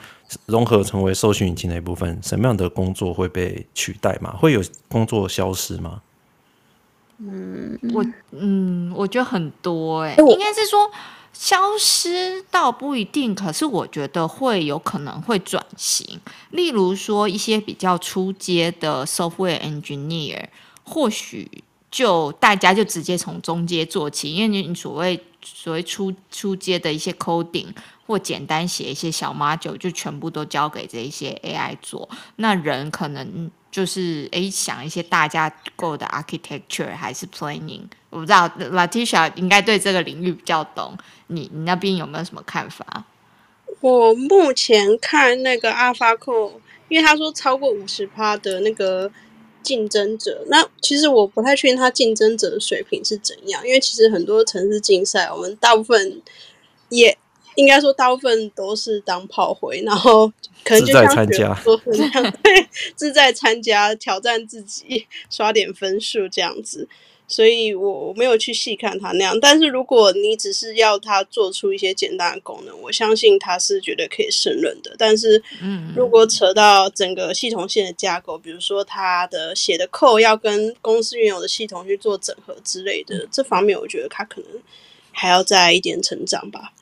[0.45, 4.33] 融合成为搜寻引擎的一部分，什么样的工作会被取代吗？
[4.39, 6.01] 会有工作消失吗？
[7.19, 10.89] 嗯，我嗯，我觉得很多哎、欸，应该是说。
[11.33, 16.19] 消失倒不一定，可是我觉得会有可能会转型。
[16.51, 20.45] 例如说，一些比较初阶的 software engineer，
[20.83, 27.67] 或许就大家就直接从中阶做起，因为你所谓所谓初初阶的一些 coding
[28.05, 32.07] 或简单写一些小 module，就全部都交给这一些 AI 做。
[32.35, 37.83] 那人可能就是诶想一些大家构的 architecture 还是 planning。
[38.09, 40.93] 我不知道，Latisha 应该对这个领域比较懂。
[41.31, 43.05] 你你那边有没有什么看法？
[43.79, 46.51] 我目前看那个 AlphaCode，
[46.87, 49.11] 因为他说超过五十趴的那个
[49.63, 53.65] 竞争者，那其实我不太确定他竞争者的水平是怎样。
[53.65, 56.21] 因为其实很多城市竞赛，我们大部分
[56.89, 57.17] 也
[57.55, 60.31] 应该说大部分都是当炮灰，然后
[60.63, 61.53] 可能就像 参加，
[62.43, 66.87] 对，志在参加挑战自己，刷点分数这样子。
[67.31, 74.93] 所以我我没有去细看它那样，但是如果你只是要它做出一些简单的功能，我相信它是绝对可以胜任的。
[74.97, 75.41] 但是，
[75.95, 84.61] 如果扯到整个系统线的架构，比如说它的写的 code 要跟公司原有的系统去做整合之类的，这方面我觉得它可能
[85.13, 86.73] 还要再一点成长吧。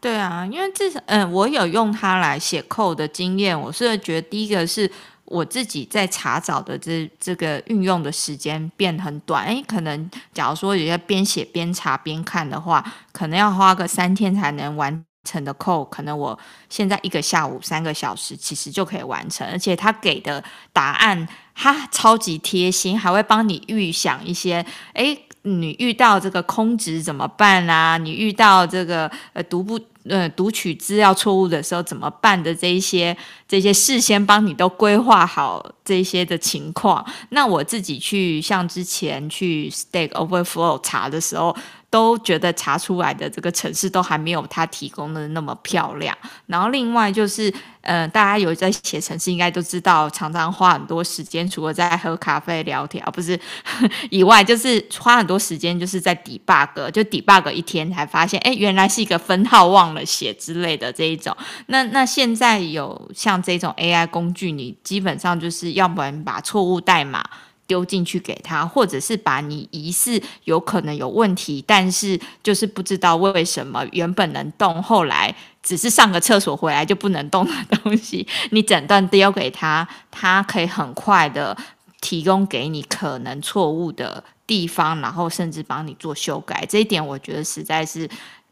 [0.00, 4.90] 对啊，因为至少，嗯，我有用它来写 code 的经验，我是觉得第一个是。
[5.28, 16.38] 我自己在查找的这这个运用的时间变很短，诶，可能假如说有些边写边查边看的话，可能要花个三天才能完成的 code，可能我
[16.70, 20.42] 现在一个下午三个小时其实就可以完成，而且他给的
[20.72, 27.98] 答案他超级贴心，还会帮你预想一些，诶，你遇到这个空值怎么办啊？
[27.98, 37.04] 你遇到这个呃读不呃读取资料错误的时候怎么办的这一些这些事先帮你都规划好这些的情况。
[37.30, 41.56] 那我自己去像之前去 Stack Overflow 查的时候。
[41.90, 46.14] 都觉得查出来的这个城市都还没有他提供的那么漂亮。
[46.44, 53.40] 然后另外就是，呃，大家有在写城市，应该都知道，常常花很多时间，除了在喝咖啡聊天，不是
[54.10, 61.36] 以外，就是花很多时间，就是在 debug，就 debug 一天才发现，哎，原来是一个分号忘了血之类的这一种。
[61.66, 67.24] 那那现在有像这种 AI 工具，你基本上就是要不然把错误代码。
[67.68, 81.54] 丢进去给他，或者是把你疑似有可能有问题，但是就是不知道为什么原本能动，后来只是上个厕所回来就不能动的东西，你整段丢给他，他可以很快的
[82.00, 86.64] 提供给你可能错误的地方，然后甚至帮你做修改。
[86.66, 88.08] 这一点我觉得实在是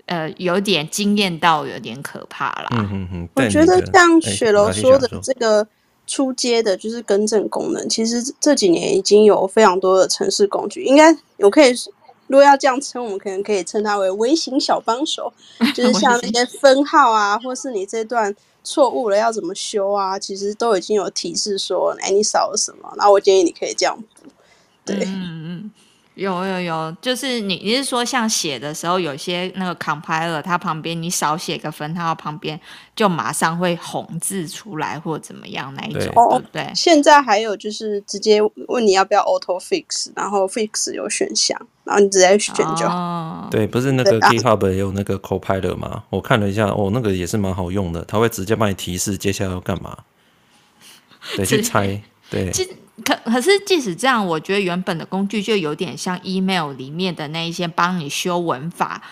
[0.07, 2.69] 呃有点惊艳到有点可怕啦。
[2.73, 5.67] 嗯嗯嗯，我觉得像雪柔说的这个。
[6.09, 11.75] 出街的就是更正功能，其实这几年已经有非常多的城市工具，应该我可以，
[12.29, 15.33] 如果要这样称，我们可能可以称它为微型小帮手，
[15.75, 18.33] 就是 像那些分号啊，或是你这段
[18.63, 24.31] 错误了要怎么修啊，其实都已经有提示说，哎，你少了什么，那我建议你可以这样补，
[24.85, 24.95] 对。
[25.07, 25.11] 嗯
[25.45, 25.71] 嗯。
[26.17, 32.59] 有有有，就是你你是说像写的时候，有些那个 compiler 它旁边你少写个分号，旁边
[32.95, 36.73] 就马上会红字出来或怎么样那一种，对，对不对？
[36.75, 42.97] 现在还有就是直接问你要不要 auto fix，然后 fix 有选项，然后你直接选就好。
[42.97, 46.05] 哦、对，不是那个 GitHub 也有那个 Copilot 吗？
[46.09, 49.99] 我看了一下，哦，那个也是蛮好用的，它会直接帮你提示接下来要干嘛，
[51.37, 52.01] 得去猜，
[52.31, 52.51] 对。
[53.05, 59.03] 可可是，即使这样，我觉得原本的工具就有点像 email 里面的那一些帮你修文法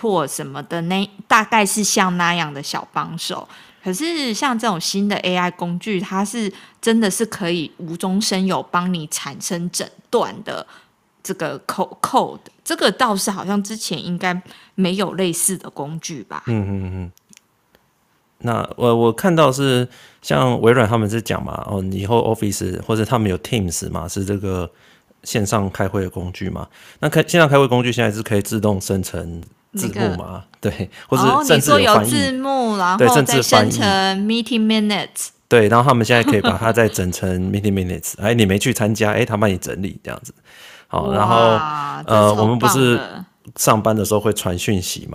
[0.00, 3.46] 或什么的那，大概是像那样的小帮手。
[3.82, 10.66] 可是像这种新的 AI 工具，它是真的是可以无中生有帮你产生整段的
[11.22, 14.40] 这个 code code，这个倒是好像之前应该
[14.74, 16.42] 没有类似的工具吧？
[16.46, 17.12] 嗯嗯嗯。
[18.44, 19.88] 那我我看到是
[20.22, 24.70] 像微软他们是讲嘛，哦，以后 Office 或者他们有 Teams 嘛，是这个
[25.22, 26.68] 线上开会的工具嘛。
[27.00, 29.42] 那开线上开会工具现在是可以自动生成
[29.74, 30.44] 字幕嘛？
[30.60, 33.82] 那个、对，或者甚至说有字幕，然后对，甚至生成
[34.20, 35.28] Meeting Minutes。
[35.48, 38.14] 对，然后他们现在可以把它再整成 Meeting Minutes。
[38.20, 40.34] 哎，你没去参加，哎，他帮你整理这样子。
[40.88, 41.34] 好，然后
[42.06, 43.00] 呃，我们不是
[43.56, 45.06] 上班的时候会传讯息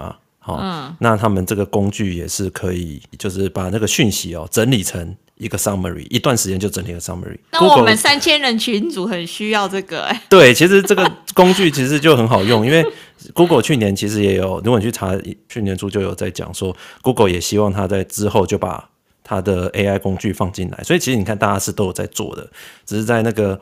[0.57, 0.89] 吗？
[0.91, 7.37] 嗯，那他们这个工具也是可以，就是把那个讯息哦整理成一个 summary，一段时间就整理个 summary。
[7.51, 10.21] 那我们三千人群组很需要这个哎。
[10.29, 12.85] 对，其实这个工具其实就很好用，因为
[13.33, 18.89] Google 去年其实也有，如果你去查去年初就有在讲说，Google 也希望他在之后就把
[19.23, 22.49] 他的 AI 工具放进来，所以其实你看大家是都有在做的，
[22.85, 23.59] 只是在那个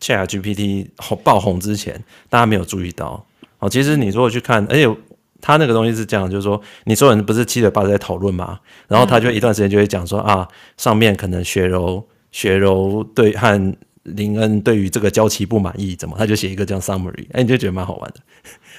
[0.00, 0.88] ChatGPT
[1.22, 3.24] 爆红之前，大家没有注意到。
[3.60, 4.86] 哦，其实你如果去看，而且。
[5.40, 18.20] 他那个东西是这样，就是说，你所有人不是七嘴八舌在讨论嘛，然后他就一段时间就会讲说、嗯、啊，上面可能雪柔雪柔对和林恩对于这个交期不满意，怎么他就写一个这样 summary，哎，你就觉得蛮好玩的，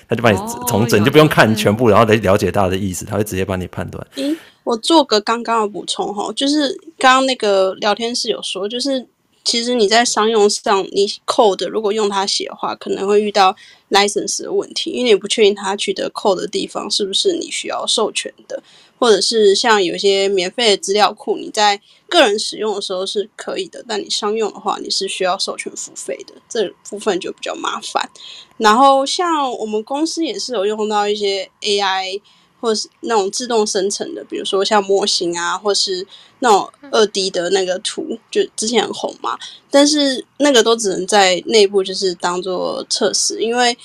[0.08, 0.38] 他就把你
[0.68, 4.06] 重整，哦、你就不用看全部，然后来了解大家的意思，他会直接帮你判断。
[4.16, 9.08] 诶，我做个刚刚的补充哈，就是刚刚那个聊天室有说，就是。
[9.46, 13.56] 其实你在商用上，你 code 如果用它写的话，可能会遇到
[13.90, 18.62] license 的问题，因为你不确定它取得 code 的地方是不是你需要授权的，
[18.98, 28.10] 或者是像有些免费的资料库，你在个人使用的时候是可以的，但你商用的话，你是需要授权付费的，这部分就比较麻烦。
[28.58, 32.22] 然后像我们公司也是有用到一些 AI。
[32.60, 36.06] 或是那种自动生成的，比如说像模型啊，或是
[36.40, 39.38] 那种二 D 的那个图，就之前很红嘛。
[39.72, 43.78] 但是那个都只能在内部就是当做测试，因为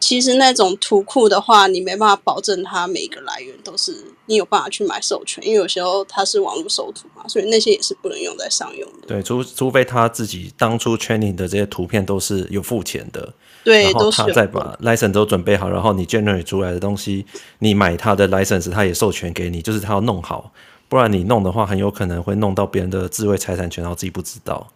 [0.00, 9.08] 其实那种图库的话，你没办法保证它每一个来源都是你有办法去买授权，因为有时候它是网络搜图嘛，所以那些也是不能用在商用的。
[9.08, 13.34] 对，除除非他自己当初 training 的这些图片都是有付钱的。
[13.68, 17.26] 对，然后他再把 license 都准备好，然后你 generate 出来的东西，
[17.58, 20.50] 你买他的 license，他也授权给你，就是他要弄好，
[20.88, 24.66] 不然你弄的话，很有可能会弄到别人的智慧财产权，然后自己不知道。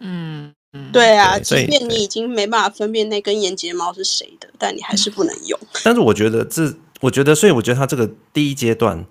[0.00, 5.56] 嗯嗯，对啊，即便你已经没办法分辨那根眼睫毛是谁的，但你还是不能用。
[5.84, 9.06] 但是我觉得这，我觉得，所以我觉得他这个第一阶段。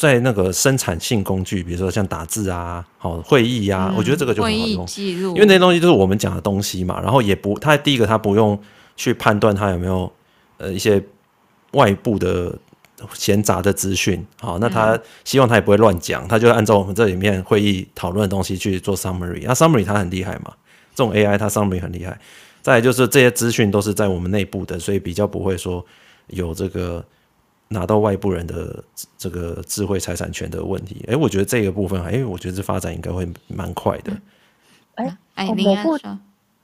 [0.00, 4.86] 在那个生产性工具，比如说像打字啊、好会议啊，嗯、我觉得这个就很好用，
[5.34, 6.98] 因为那些东西就是我们讲的东西嘛。
[7.02, 8.58] 然后也不，它第一个它不用
[8.96, 10.10] 去判断它有没有
[10.56, 11.04] 呃一些
[11.72, 12.58] 外部的
[13.12, 20.50] 闲杂的资讯，好，那他希望他也不会乱讲，他就按照我们这里面会议讨论的东西去做 summary，那 summary 它很厉害嘛，
[20.94, 22.18] 这种 AI 它 summary 很厉害。
[22.62, 25.84] 再来就是这些资讯都是在我们内部的，所以比较不会说
[26.28, 27.04] 有这个
[27.70, 28.84] 拿到外部人的
[29.16, 31.02] 这个智慧财产权的问题。
[31.08, 34.12] 哎，我觉得这个部分，哎，我觉得这发展应该会蛮快的。
[34.96, 35.98] 哎，哎，某部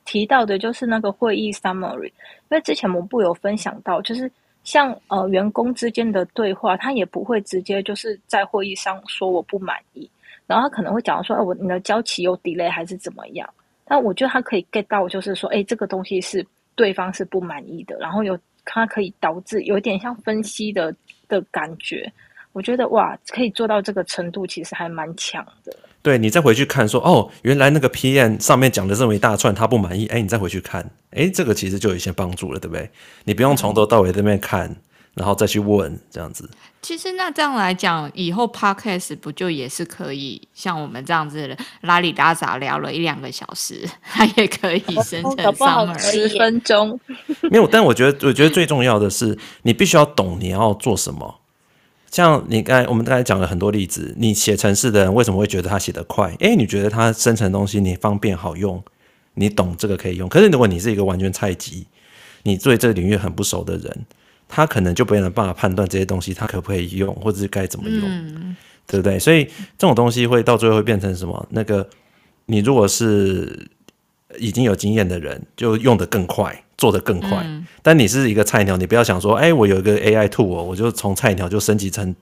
[0.05, 2.13] 提到的就是那个会议 summary，因
[2.51, 4.31] 为之前某部有分享到，就是。
[4.67, 10.11] 像呃员工之间的对话，他也不会直接就是在会议上说我不满意，
[10.45, 13.49] 然后他可能会讲说，哎，我你的交期有 delay 还是怎么样？
[13.85, 16.45] 但我觉得他可以 get 到，就是说，哎，这个东西是
[16.75, 18.37] 对方是不满意的，然后有
[18.67, 20.95] 它可以导致有点像分析的
[21.29, 22.13] 的感觉。
[22.53, 25.75] 我觉得哇，可以做到这个程度，其实还蛮强的。
[26.03, 30.07] 对，你再回去看说，哦，原来那个 PM 上面讲的这么一大串，他不满意。
[30.07, 32.89] 哎，你再回去看，哎，这个其实就有一些帮助了，对不对？
[33.25, 34.75] 你不用从头到尾在那边看，
[35.17, 36.49] 然后再去问这样子。
[36.83, 47.01] 其实那这样来讲，以后 Podcast 不就也是可以像我们这样子拉里拉杂聊了一两个小时， 它也可以生成 summary 十分钟。
[47.51, 51.41] 没有，但我觉得，我觉得最重要的是，你必须要懂你要做什么。
[52.09, 56.35] 像你刚才我们刚才讲了很多例子，你写程式的人为什么会觉得他写得快？
[56.39, 58.81] 诶，你觉得他生成东西你方便好用，
[59.35, 60.29] 你懂这个可以用。
[60.29, 61.87] 可是如果你是一个完全菜鸡，
[62.45, 64.07] 你对这个领域很不熟的人，
[64.49, 69.19] 他可能就没有办法判断这些东西他可不可以用，或者是该怎么用，嗯、对不对？
[69.19, 71.47] 所以这种东西会到最后会变成什么？
[71.51, 71.89] 那个
[72.47, 73.69] 你如果是
[74.39, 76.63] 已经有经验的人，就用得更快。
[76.79, 82.15] 做得更快，嗯，但你是一个菜鸟，你不要想说，哎，我有一个 AI tool，我就从菜鸟就升级成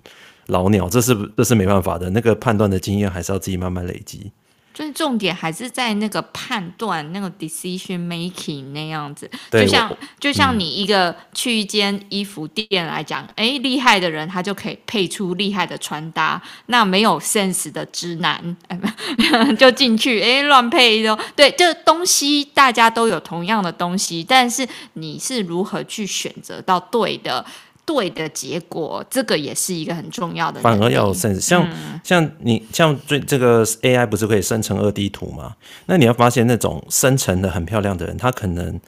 [0.46, 2.08] 老鸟，这是这是没办法的。
[2.10, 4.30] 那个判断的经验还是要自己慢慢累积。
[4.74, 9.30] 就是重点还是在那个判断，那个 decision making 那样子。
[9.52, 16.42] 就像就像你一个去一间衣服店来讲，哎、嗯，厉害的人他就可以配出厉害的穿搭。
[16.66, 18.56] 那没有 sense 的直男，
[19.56, 21.50] 就进去哎乱配都对。
[21.52, 27.46] 这东西大家都有同样的东西，但是你是如何去选择到对的？
[27.86, 30.60] 对的结果，这个也是一个很重要的。
[30.60, 35.54] 反而要有 sense，像、嗯、像你像最这个 AI 不是可以生成二 D 图吗？
[35.86, 38.80] 那你要发现那种生成的很漂亮的人，他可能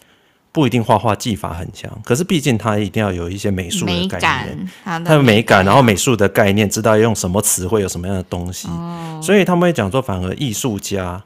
[0.52, 11.22] 不一定画画技法很强，可是毕竟他一定要有一些美术的概念，他的美感，然后美术的概念，知道用什么词汇，有什么样的东西，哦、所以他们会讲说，反而艺术家。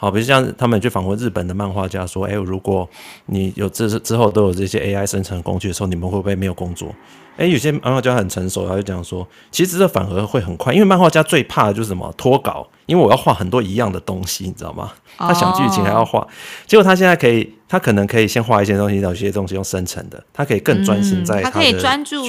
[0.00, 2.88] 好，比如像他们去访问日本的漫画家，说：“哎，如果
[3.26, 6.94] 你有这之后都有这些 AI 生成工具的时候，你们会不会没有工作？”
[7.36, 14.92] 哎，有些漫画家很成熟，他就讲说：“其实这反而会很快，因为漫画家最怕的就是什么脱稿，因为我要画很多一样的东西，你知道吗？
[15.16, 16.24] 他想剧情还要画，
[16.66, 22.26] 结果他现在可以，他可能可以先画一些东西，然后有些东西用生成的，他可以更专心在他的注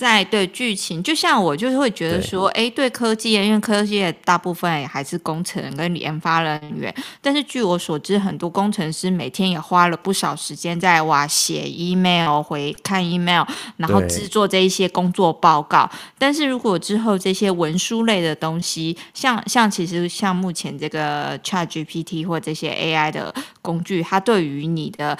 [0.00, 13.44] 在。”对剧情，就像我就是会觉得说，哎，对，对科技，因为科技大部分也还是工程跟研发人员，但是据我所知，很多工程师每天也花了不少时间在哇写 email 回看 email，
[13.76, 15.90] 然后制作这一些工作报告。
[16.16, 25.18] 但是如果之后这些文书类的东西，像像其实像目前这个 ChatGPT 或这些 AI 的工具，它对于你的。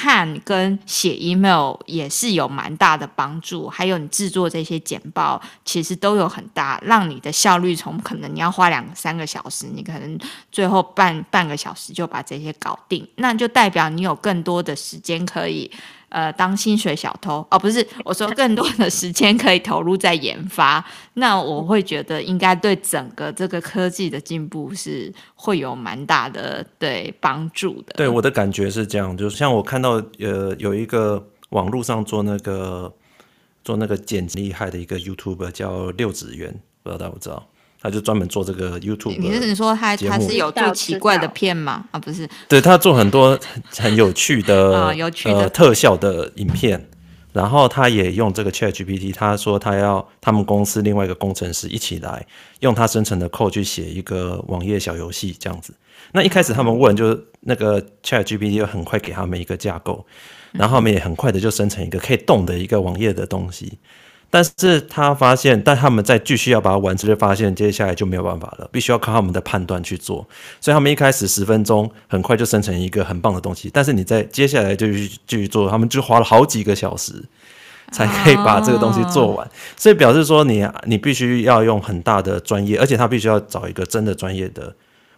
[0.00, 10.18] 看跟写 email 也是有蛮大的帮助，还有你制作这些简报，其实都有很大，让你的效率从可能你要花两三个小时，你可能
[10.50, 15.70] 最后半半个小时就把这些搞定，那就代表你有更多的时间可以。
[16.10, 20.84] 呃，当薪水小偷哦，不是，我说更多的时间可以投入在研发，
[21.14, 27.94] 那我会觉得应该对整个这个科技的进步是会有蛮大的对帮助的。
[27.96, 32.92] 对，我的感觉是这样，就是像我看到呃有一个网络上做那个
[33.62, 37.46] 做那个剪辑厉害的一个 YouTuber 叫六子源，不知道大家不知道。
[37.80, 39.16] 他就专门做这个 YouTube。
[39.18, 41.86] 你是说他他是有做奇怪的片吗？
[41.90, 42.28] 啊，不是。
[42.48, 43.38] 对，他做很多
[43.70, 46.88] 很有趣的、 啊、有趣的呃特效的影片，
[47.32, 49.14] 然后他也用这个 ChatGPT。
[49.14, 52.26] 他说他要他们公司另外一个工程师一起来
[52.60, 55.72] 用他生成的 code 去写一个网页小游戏这样子。
[56.12, 60.04] 那一开始他们问，就是那个 ChatGPT 又很快给他们一个架构，
[60.52, 63.78] 然后他们也很快的就生成一个可以动的一个网页的东西。
[64.32, 70.24] 但是他发现，但他们在继续要把它完成，就发现接下来就没有办法了，必须要靠他们的判断去做。
[70.60, 77.12] 所以他们一开始十分钟很快就生成一个很棒的东西，但是你在接下来就继续做，他们就花了好几个小时
[77.90, 79.44] 才可以把这个东西做完。
[79.44, 79.54] Oh.
[79.76, 84.72] 所以表示说你你必须要用很大的专业，而且他必须要找一个真的专业的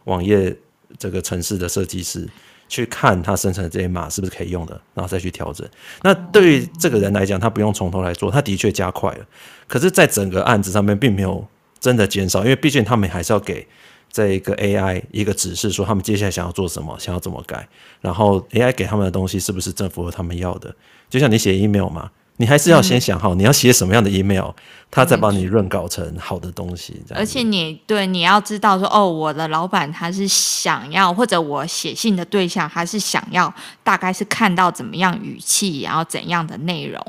[0.05, 0.57] 网页
[0.97, 2.27] 这个城市的设计师。
[2.73, 5.69] 去看它生成的这些码是不是可以用的，然后再去调整。
[6.01, 9.27] 那对于这个人来讲，他不用从头来做，他的确加快了。
[9.69, 11.47] 可是，在整个案子上面，并没有
[11.79, 13.69] 真的减少，因为毕竟他们还是要给
[14.11, 17.69] 这一个 AI 一个指示，说他们接下来想要做什么，想要怎么改，
[18.01, 20.75] 然后 AI 给他们的东西是不是正符合他们要的。
[21.11, 22.11] 就像你写 email 嘛。
[22.39, 24.51] 你还是要先想好你要写什么样的 email，
[24.91, 27.01] 他再帮你润稿成好的东西。
[27.15, 33.53] 而且你对你要知道说，哦，我的老板他是想要，或者我写信的对象他是想要，
[33.85, 37.01] 大概是看到怎么样语气，然后怎样的内容。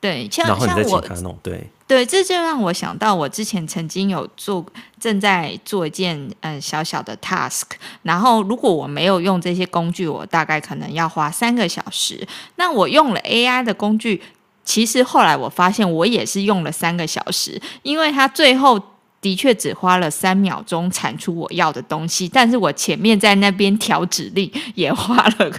[0.00, 0.92] 对，像然后你再像
[1.24, 4.64] 我对对，这就让我想到我之前曾经有做，
[5.00, 7.64] 正在做一件嗯小小的 task，
[8.02, 12.26] 然后如果我没有用这些工具，我大概可能要花三个小时。
[12.56, 14.22] 那我用了 AI 的工具。
[14.64, 18.80] 其实后来我发现，我也是用了三个小时，因为他最后
[19.20, 25.50] 的确只花了三秒钟产出我要的东西，但是我前面在那边调指令也花了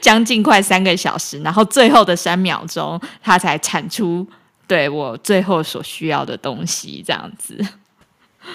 [0.00, 4.26] 将近快三个小时，然后最后的三秒钟他才产出
[4.66, 7.58] 对我最后所需要的东西，这样子。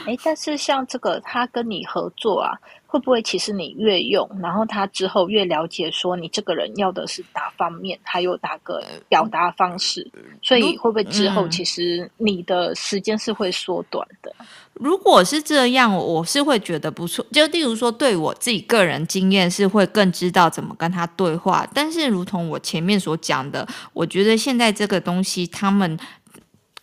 [0.05, 2.57] 哎，但是像这个，他跟你合作啊。
[2.91, 10.05] 会不会其实你越用，然后他之后越了解，说你这个人要的是哪方面，还有哪个表达方式，
[10.41, 14.35] 所以会不会之后其实你的时间是会缩短的？
[14.73, 17.25] 如果是这样，我是会觉得不错。
[17.31, 21.65] 就例如说，对我自己个人经验是会更知道怎么跟他对话。
[21.73, 25.97] 但是，如同我前面所讲的，我觉得现在这个东西，他们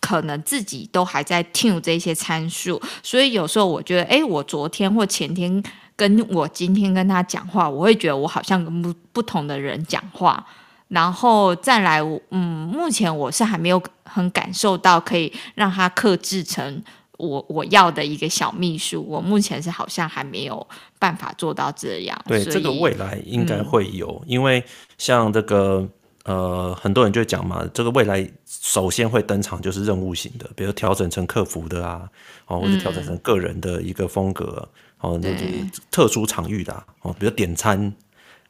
[0.09, 5.63] 可能自己都还在 tune 这些参数，所以有时候我觉得，哎，我昨天或前天。
[5.99, 10.41] 跟我今天跟他讲话，我会觉得我好像跟不不同的人讲话，
[10.87, 11.99] 然后再来，
[12.31, 16.81] 嗯，目前我是还没有很感受到可以让他克制成
[17.17, 20.65] 我我要的一个小秘书，我目前是好像还没有
[20.97, 22.17] 办法做到这样。
[22.25, 24.63] 对，这个未来应该会有，嗯、因为
[24.97, 25.85] 像这个
[26.25, 32.09] 呃，很多人就讲嘛，这个未来首先会登场就是任务型的，比如调整成客服的啊，
[32.47, 34.61] 哦，或者调整成个人的一个风格。
[34.61, 35.53] 嗯哦，那就是
[35.89, 37.93] 特殊场域的哦，比如点餐，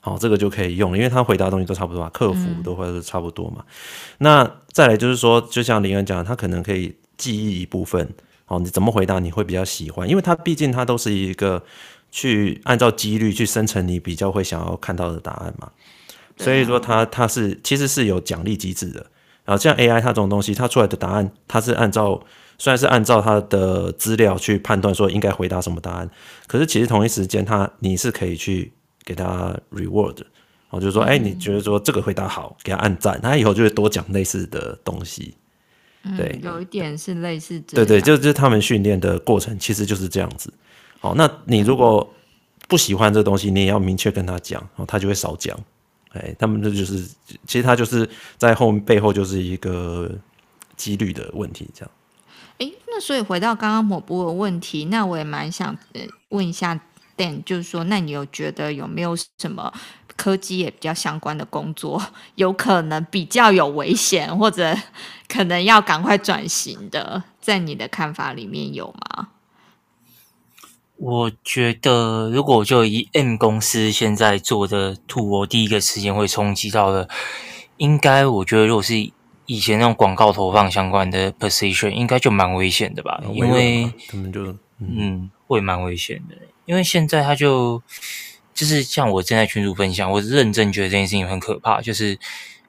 [0.01, 3.63] 哦，这个就可以用，因为他回答的东西都差不多嘛，客服都会是差不多嘛。
[3.67, 3.73] 嗯、
[4.17, 8.11] 那再来就是说，就像林恩讲，他可能可以记忆一部分，
[8.47, 11.61] 哦，你怎么回答你会比较喜欢，因为他毕竟他都是一个
[12.09, 15.71] 去按照几率去生成你比较会想要看到的答案嘛。
[16.39, 19.05] 所以说它它是其实是有奖励机制的，
[19.45, 22.19] 然后像 AI 它这种东西，它出来的答案它是按照。
[22.61, 26.09] 虽然是按照它的资料去判断说应该回答什么答案，
[26.45, 28.69] 可是其实同一时间它你是可以去
[29.05, 30.17] 给它 reward，
[30.69, 35.33] 哦，就是说，哎、欸，你觉得说这个回答好，给他按赞，他以后就会多讲类似的东西。
[36.17, 37.85] 对，嗯、有一点是类似这样。
[37.87, 40.53] 对对，就是他们训练的过程其实就是这样子。
[40.99, 42.13] 好，那你如果
[42.67, 45.57] 不喜欢这个东西，你也要明确跟他讲，然后，他就会少讲。
[46.13, 47.07] 哎，他们这就是
[47.45, 50.09] 其实他就是在后背后就是一个
[50.75, 51.91] 几率的问题，这样。
[52.57, 55.77] 哎，那所以回到刚刚某部的问题，那我也蛮想
[56.29, 56.79] 问一下
[57.15, 59.71] Dan，就是说，那你有觉得有没有什么
[60.15, 62.01] 科技也比较相关的工作，
[62.35, 64.75] 有可能比较有危险，或者
[65.27, 69.29] 可能要赶快转型的，在你的看法里面有吗？
[70.99, 77.09] 我觉得，如果就以 M 公司现在做的图，我第一个时间会冲击到的，
[77.77, 79.11] 应该我觉得如果是。
[79.51, 83.19] 以前那种广告投放相关的 position 应该就蛮危险的吧？
[83.33, 84.43] 因为他们就
[84.77, 86.35] 嗯，嗯会蛮危险的。
[86.65, 87.81] 因为现在他就
[88.53, 92.19] 就是像我正在群主分享，我认真觉得这件事情很可怕，就是。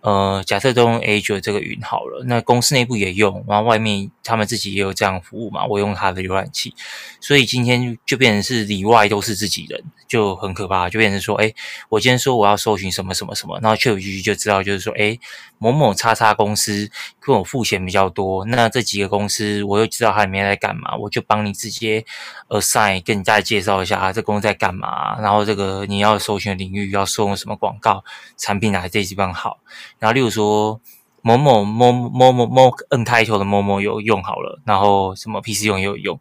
[0.03, 6.75] 呃，假设都用 Azure 这个云好了，那公司内部也用，然后外面他们自己也有这样服务嘛，我用他的浏览器，
[7.21, 11.53] 所以今天就变成是里外都是自己人，就很可怕，就变成说，哎，
[11.91, 15.19] 我今天说我要搜寻什么什么什么，然后 ChatGPT 就知道，就是说，哎，
[15.63, 16.91] 某某叉叉公司
[17.21, 22.03] 跟我付钱比较多，那这几个公司我又知道它里面在干嘛，我就帮你直接
[22.49, 28.03] assign 跟你再介绍一下啊，这公司在干嘛，然后这个你要搜寻领域要搜用什么广告，
[28.39, 29.59] 产品哪些地方好。
[29.99, 30.81] 然后，例如说
[31.21, 36.19] 某某某某某某 N 开头的某某有用好了，然后什么 PC 用也有用，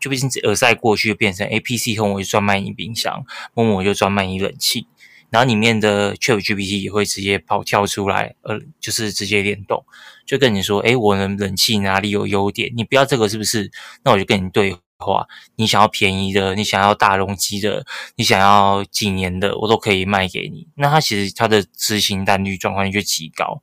[0.00, 4.86] 就变成耳塞过去就变成 A PC 用我就专卖你冰箱，某某就专卖你冷气，
[5.30, 9.84] 然后里面的 ChatGPT 也会直接跑跳出来，呃，就是直接联动，
[10.26, 12.72] 就跟你说，诶，我的冷气哪里有优点？
[12.76, 13.70] 你不要这个是不是？
[14.04, 15.26] 那我就跟你对话，
[15.56, 17.84] 你想要便宜的，你想要大容积的，
[18.16, 20.66] 你想要几年的，我都可以卖给你。
[20.74, 23.62] 那它其实它的执行单率、转换率就极高。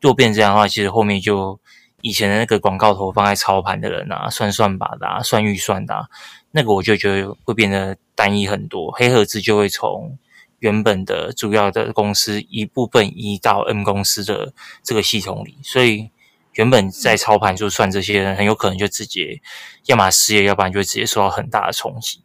[0.00, 1.58] 如果变成这样的话，其实后面就
[2.02, 6.06] 以前的那个广告投放在操盘的人啊，算算吧的、啊，算预算的、啊，
[6.50, 10.18] 那个我就觉得会变得单一很多，黑盒子就会从
[10.64, 16.08] 原本的主要的公司一部分移到 N 公司的这个系统里，所以
[16.54, 19.42] 原本在操盘就算这些人很有可能就直接
[19.84, 22.22] 要么失业，要不然就会直接受到很大的冲击。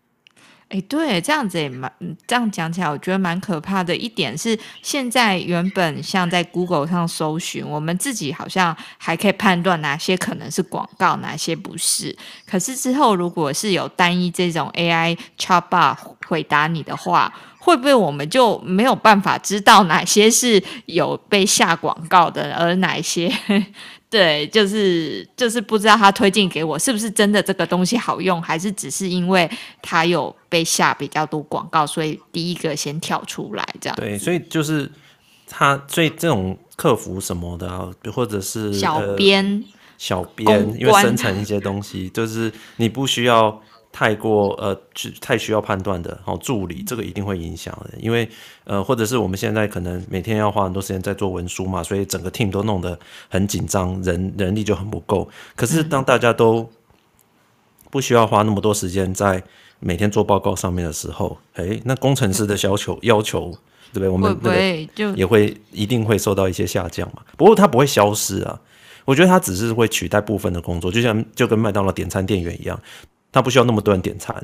[0.69, 1.91] 哎，对，这样子也蛮，
[2.27, 3.93] 这样讲起来，我觉得蛮可怕的。
[3.93, 12.15] 一点是，现在原本像在 Google 上搜寻，我们自己好像还可以判断哪些可能是广告，哪些不是。
[12.45, 23.31] 可是之后，如果是有单一这种 AI chatbot 回答你的话，会不会我们就没有办法知道哪些是有被下广告的，而哪些？
[24.09, 29.47] 对，就是就是不知道他推荐给我是不是真的这个东西好用，还是只是因为
[29.83, 33.95] 他有被下比较多广告，所以第一个先跳出来这样。
[33.95, 34.89] 对，所以就是
[35.47, 43.61] 他，所以这种客服什么的啊，或者是小编、呃、小编，因为生成一些东西，就是你不需要。
[43.91, 44.79] 太过呃，
[45.19, 48.29] 太需要判断的，好助理这个一定会影响的，因为
[48.63, 52.97] 呃，或者是我们现在可能每天要花很多时间在做文书嘛，所以整个 team 都弄得
[53.29, 55.27] 很紧张，人人力就很不够。
[55.55, 56.69] 可是当大家都
[57.89, 59.43] 不需要花那么多时间在
[59.79, 63.51] 每天做报告上面的时候，诶，那工程师的要求要求，
[63.91, 64.07] 对不对？
[64.07, 67.23] 我们对就也会一定会受到一些下降嘛。
[67.35, 68.61] 不过它不会消失啊，
[69.03, 72.79] 我觉得它只是会取代部分的工作，就像就跟麦当劳点餐店员一样。
[73.31, 74.35] 他不需要那么多人点餐，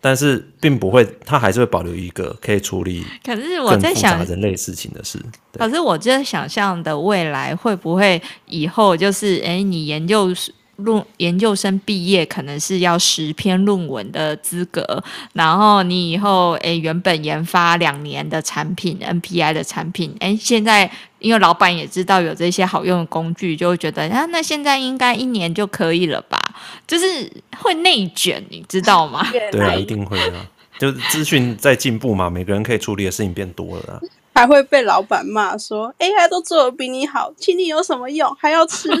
[0.00, 3.04] 但是并不会，他还是会保留一个可以处理。
[3.24, 5.18] 可是我在想人类事情的事。
[5.52, 10.30] 可是我在想象的未来会不会以后就是，哎，你研究
[10.76, 15.02] 论研究生毕业可能是要十篇论文的资格，
[15.32, 26.40] 然后你以后诶原本研发两年的产品 NPI 的产品，诶现在因为老板也知道有这些好用的工具，就会觉得啊那现在应该一年就可以了吧？
[26.86, 29.26] 就是会内卷，你知道吗？
[29.50, 30.46] 对啊，一定会啊，
[30.78, 34.00] 就是资讯在进步嘛，每个人可以处理的事情变多了，
[34.34, 38.34] 还会被老板骂说 AI 都做的比你好，请你有什么用？
[38.38, 38.88] 还要吃？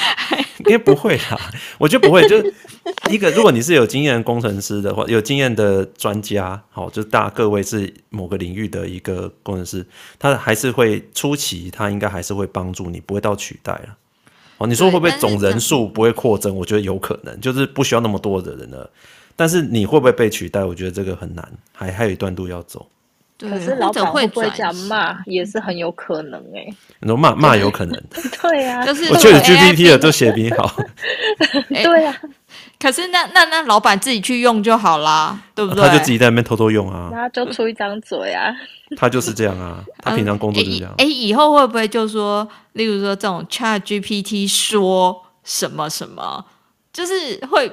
[0.58, 1.38] 应该不会啦，
[1.78, 2.26] 我觉得不会。
[2.28, 2.36] 就
[3.10, 9.86] 一个，如果你是有经验的工程师的话，有经验的专家，好，就大各位是某个领域的一个工程师，
[10.18, 13.96] 他还是会初期，他应该还是会帮助你，不会到取代了。
[14.58, 16.54] 哦，你说会不会总人数不会扩增？
[16.56, 18.90] 我觉得有可能，就是不需要那么多的人了。
[19.36, 20.64] 但是你会不会被取代？
[20.64, 22.88] 我觉得这个很难，还还有一段路要走。
[23.38, 26.74] 对，可是老板会不会讲骂也是很有可能哎、欸。
[26.98, 28.02] 你说骂骂有可能？
[28.42, 30.74] 对呀、啊，就是我觉得 GPT 的都写比你好。
[31.70, 32.28] 对呀、啊，
[32.80, 35.84] 可是那那那老板自己去用就好啦，对不对？
[35.86, 37.10] 他就自己在那边偷偷用啊。
[37.12, 38.52] 那就出一张嘴啊。
[38.98, 40.92] 他就是这样啊，他平常工作就是这样。
[40.98, 46.44] 哎、嗯，以后会不会就说，例如说这种 Chat GPT 说什么什么，
[46.92, 47.14] 就是
[47.46, 47.70] 会。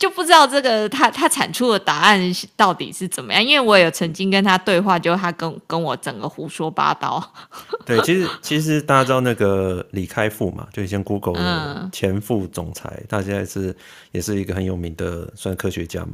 [0.00, 2.18] 就不知道这个他他产出的答案
[2.56, 7.22] 到底是怎么样，因为我有曾经跟他对话，就他跟跟我整个胡说八道。
[7.84, 13.76] 对，其实其实大家知道那个李开复嘛，就以前 Google 的前副总裁，嗯、他现在是
[14.12, 16.12] 也是一个很有名的算科学家嘛。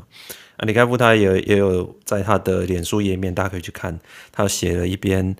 [0.56, 3.98] 啊，李开复他也也有在他的脸书页面，大家可以去看，
[4.32, 5.36] 他写了一篇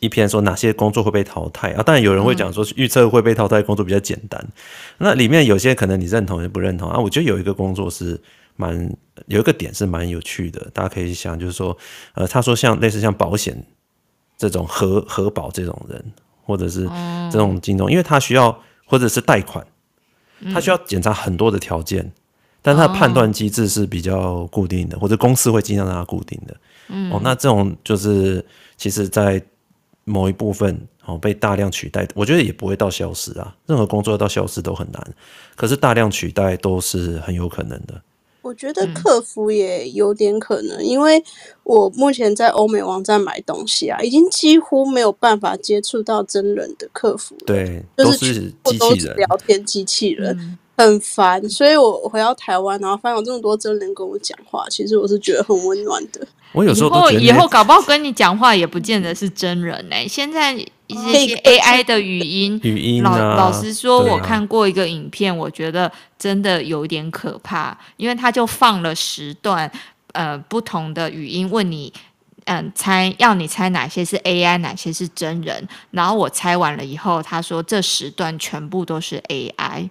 [0.00, 1.82] 一篇说哪些工作会被淘汰啊。
[1.82, 4.52] 当然有人会讲说预测会被淘汰的工作比较简单，嗯、
[4.98, 6.98] 那里面有些可能你认同也不认同啊。
[6.98, 8.20] 我觉得有一个工作是
[8.56, 8.94] 蛮
[9.26, 11.74] 有一个点是蛮有趣的，大家可以想就是说，
[12.12, 13.64] 呃，他说像类似像保险
[14.36, 16.12] 这种核核保这种人，
[16.42, 16.86] 或者是
[17.32, 19.66] 这种金融，嗯、因为他需要或者是贷款，
[20.52, 22.12] 他需要检查很多的条件。
[22.68, 26.54] 但它的判断机制是比较固定的，哦、或者公司会尽量让它固定的。
[26.88, 28.44] 嗯，哦，那这种就是
[28.76, 29.42] 其实，在
[30.04, 33.56] 某一部分哦被大量取代，我觉得也不会到消失啊。
[33.64, 35.02] 任何工作到消失都很难，
[35.56, 38.02] 可是大量取代都是很有可能的。
[38.42, 41.24] 我觉得客服也有点可能，嗯、因为
[41.62, 50.36] 我目前在欧美网站买东西啊，已经几乎没有办法接触到真人的客服了，对，都是机器人聊天机器人。
[50.38, 56.24] 嗯很烦，所以我回到台湾，然后发现有这么多真人跟我讲话，其实我是觉得很温暖的。
[56.52, 60.52] 我有时候以后以后搞不好跟你讲话也不见得是真人哎、欸，现在
[60.86, 69.70] 一些 AI 的语音，语音、啊、老老实说，啊、我看过一个影片，我觉得真的有点可怕，因为他就放了十段
[70.12, 71.92] 呃不同的语音问你，
[72.44, 79.90] 嗯、呃，猜要你猜哪些是 AI，哪些是真人，然后我猜完了以后，他说这十段全部都是 AI。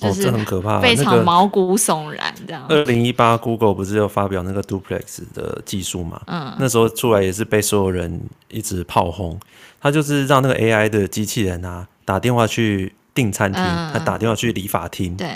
[0.00, 2.64] 哦，这很可怕，非常毛骨悚然这样。
[2.68, 6.20] 二零一八，Google 不是又发表那个 Duplex 的技术嘛？
[6.26, 9.38] 嗯，那时候出来也是被所有人一直炮轰。
[9.80, 15.28] 他就是让那个 AI 的机器人啊打电话去订餐厅，他、嗯、打电话去理发厅，对。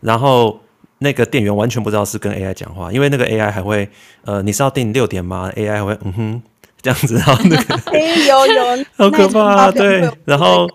[0.00, 0.60] 然后
[0.98, 3.88] 那个店员完全不知道是跟 AI 讲话，因为那个 AI 还会
[4.24, 6.42] 呃，你是要订六点吗？AI 还会嗯哼
[6.80, 9.70] 这样子，然后那个 哎有有， 好可怕啊！
[9.72, 10.68] 对，然后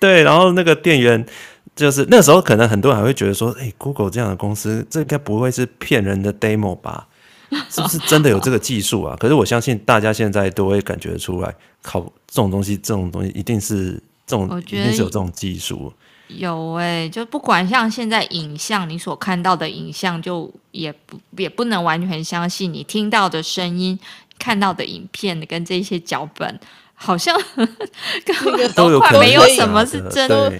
[0.00, 1.24] 对，然后那个店员
[1.76, 7.08] 就是那时候可能很多人还会觉得说，哎，Google 这样的公司，这应该不会是骗人的 demo 吧？
[7.70, 9.16] 是不是真的有这个技术啊？
[9.18, 13.92] 可是我相信大家现在都会感觉出来，靠这种东西，这种东西一定是
[14.26, 15.92] 这种，一定是有这种技术。
[16.28, 23.96] 有哎、欸，就不管像现在影像，你所看到的影像，就也不也不能完全相信你听到的声音、
[24.38, 26.58] 看到的影片跟这些脚本，
[26.94, 30.52] 好像根 本都快没有什么是真的。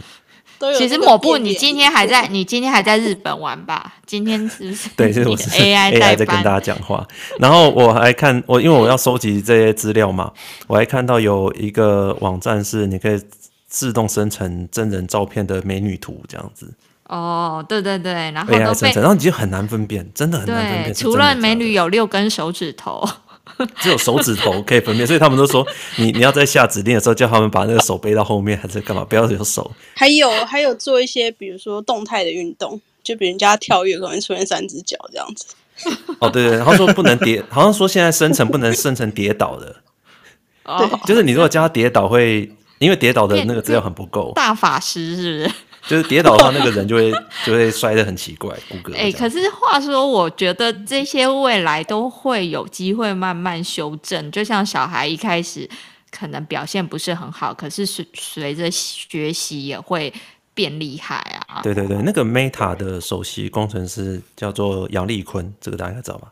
[0.72, 3.94] 其实抹布，你今天还在， 你今天还在日本玩吧？
[4.06, 4.88] 今天是不是？
[4.96, 7.06] 对，就是我是 AI 在跟大家讲话。
[7.38, 10.32] 然后我还看我，因为我要收集这些资料嘛，
[10.66, 13.20] 我还看到有一个网站是你可以。
[13.66, 16.72] 自动生成真人照片的美女图这样子
[17.08, 20.94] 哦，对对对，然后都被 AI 生成，然后你就很难分辨，真的很难分辨。
[20.94, 23.04] 除了美女有六根手指头，
[23.80, 25.66] 只有手指头可以分辨，所以他们都说
[25.96, 29.04] 你你要在下指令的时候叫他们把那个手背到后面，还是干嘛？
[29.04, 29.70] 不要有手。
[29.94, 35.46] 还有还有做一些比如说动态的运动，就比人家跳跃可能出现三只脚这样子。
[36.20, 39.76] 哦，对对，然后说不能跌，好像说现在生成不能生成跌倒的，
[40.64, 42.50] 哦，就是你如果叫他跌倒会。
[42.80, 45.54] 因为跌倒的那个资料很不够，大法师是不是？
[45.86, 47.12] 就是跌倒的话，那个人就会
[47.44, 48.96] 就会摔得很奇怪，骨骼。
[48.96, 54.30] 哎，可是话说，我觉得这些未来都会有机会慢慢修正。
[54.30, 55.68] 就像小孩一开始
[56.10, 60.12] 可能表现不是很好，可是随随着学习也会
[60.54, 61.16] 变厉害
[61.48, 61.60] 啊。
[61.62, 66.28] 对对对，那个 Meta 的首席工程师叫做杨立坤，这个大家应该知道吧？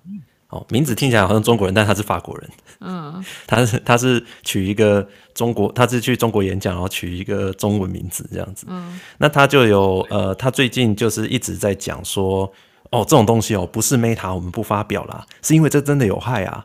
[0.53, 2.51] 哦，名字听起来好像中国人，但他是法国人。
[2.81, 8.67] 嗯， 他是他是取一个中国，他是去中国演讲，然后取一个中文名字这样子。
[8.69, 12.45] 嗯，那他就有呃，他最近就是一直在讲说，
[12.91, 16.63] 哦，这种东西哦，不是 Meta 我们不发表啦，是因为这真的有害啊。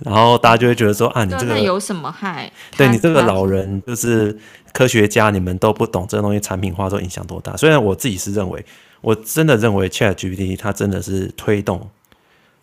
[0.00, 2.52] 然后大家就会觉得说啊，你这个有什么害？
[2.76, 4.38] 对你这个老人就是
[4.74, 7.56] 科学家，你们都不懂这个东西产品化都影响多大。
[7.56, 8.62] 虽然我自己是认为，
[9.00, 11.88] 我真的认为 ChatGPT 它真的是推动。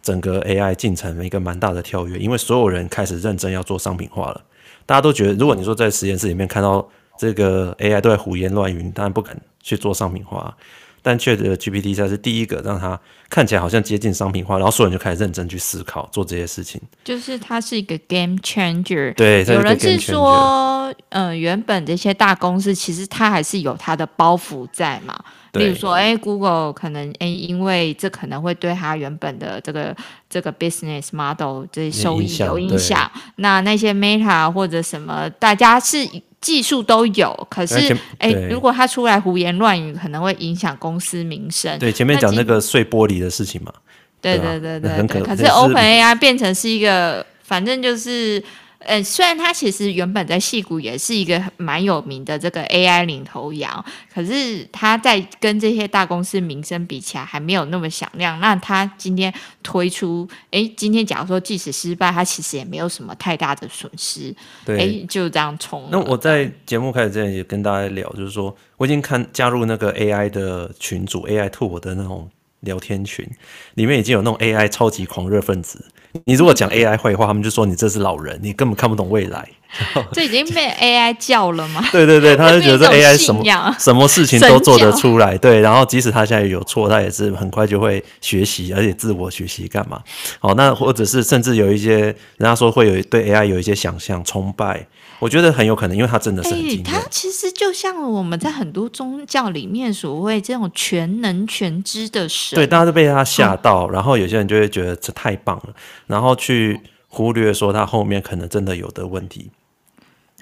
[0.10, 4.41] 整个 AI 进程的一个蛮大的跳跃，因为所有人开始认真要做商品化了。
[4.88, 6.84] 大家都觉得，如果你说在实验室里面看到
[7.20, 10.57] 这个 AI 都在胡言乱语，当然不敢去做商品化。
[11.03, 12.99] 但 ChatGPT 才是第一个让它
[13.30, 16.82] 看起来好像接近商品化，然后所有人就开始认真去思考做这些事情。
[17.03, 19.14] 就是它是一个 game changer。
[19.14, 25.24] 对，有人是说，呃，原本这些大公司其实它还是有它的包袱在嘛。
[25.54, 29.95] 例如说，哎，Google 可能哎，因为这可能会对它原本的这个
[30.30, 33.10] 这个 business model 这些收益有影响。
[33.38, 36.08] 那那些 Meta 或者什么，大家是
[36.39, 41.78] 技术都有，可是哎，如果他出来胡言乱语，可能会影响公司名声。
[41.80, 43.74] 对，前面讲那个碎玻璃的事情嘛。
[44.22, 45.22] 对对对对对。
[45.22, 48.43] 可是 OpenAI 变成是一个，反正就是。
[48.80, 58.40] 呃，虽然它其实原本在戏谷也是一个蛮有名的这个 AI 领头羊，可是它在跟这些大公司名声比起来还没有那么响亮。
[58.40, 64.34] 那它今天推出，诶，今天假如说即使失败，它其实也没有什么太大的损失。
[64.66, 65.90] 对，诶，就这样冲。
[65.92, 72.30] 那我在节目开始之前也跟大家聊，就是说我已经看加入那个 AI 的群组，AI Tool 的那种
[72.62, 73.30] 聊天群，
[73.74, 75.86] 里面已经有那种 AI 超级狂热分子。
[76.26, 79.47] 你如果讲 AI 坏话，他们就说你这是老人，你根本看不懂未来。
[80.12, 81.86] 这已经被 AI 叫了吗？
[81.91, 83.43] 对对对，他就 觉得这 AI 什么
[83.78, 85.38] 什么事情都做得出来。
[85.39, 90.01] 对，然后即使他现在有错，他也是很快就会学习，而且自我学习干嘛？
[90.39, 94.88] 好，那或者是甚至有一些人家说会有对 AI 有一些想象崇拜。
[95.20, 96.49] 我觉得很有可能，因为他真的是。
[96.84, 102.55] 他其实就像我们在很多宗教里面所谓这种全能全知的神。
[102.55, 105.76] 对，大家都被他吓到，嗯，然后有些人就会觉得这太棒了，
[106.07, 109.51] 然后去忽略说他后面可能真的有的问题。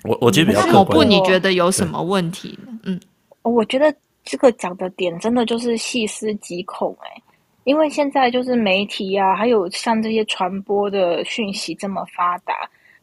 [0.04, 0.86] 我我其实比较客观。
[0.86, 2.58] 抹布，你觉得有什么问题？
[2.84, 3.00] 嗯，
[3.42, 3.92] 我觉得
[4.24, 7.22] 这个讲的点真的就是细思极恐哎，
[7.64, 12.54] 因为现在就是媒体啊，还有像这些传播的讯息这么发达。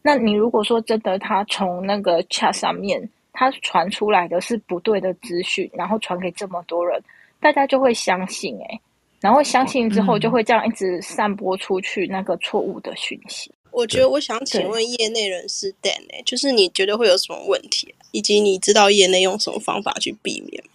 [0.07, 7.01] 那你如果说真的，他从那个 chat 上面，他传出来的是不对的资讯，然后传给这么多人，
[7.39, 8.81] 大家就会相信哎、欸，
[9.19, 13.51] 然后相信之后就会这样一直散播出去那个错误的讯息。
[13.71, 20.74] 我觉得我想请问业内人士 Dan 哎，就是你觉得会有什么问题，以及你知道业内用什么方法去避免吗？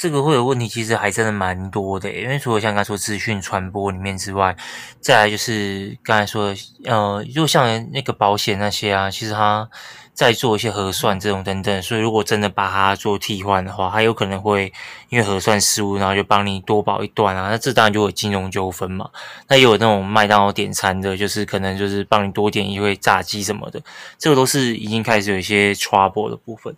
[0.00, 4.56] 这个会有问题，其实还真的蛮多的，因为除了像刚才说资讯传播里面之外，
[4.98, 9.68] 再来就是刚才说的，呃，就像那个保险那些啊，其实它
[10.14, 14.72] 在做一些核算这种等等，所以如果真的把它做替换的话，它有可能会
[15.10, 19.10] 因为核算失误，然后就帮你多保一段啊，那这当然就有金融纠纷嘛。
[19.48, 23.78] 那也有那种麦当劳点餐的，就是可能就是帮你多点一位炸鸡什么的，
[24.16, 26.74] 这个都是已经开始有一些 trouble 的部分。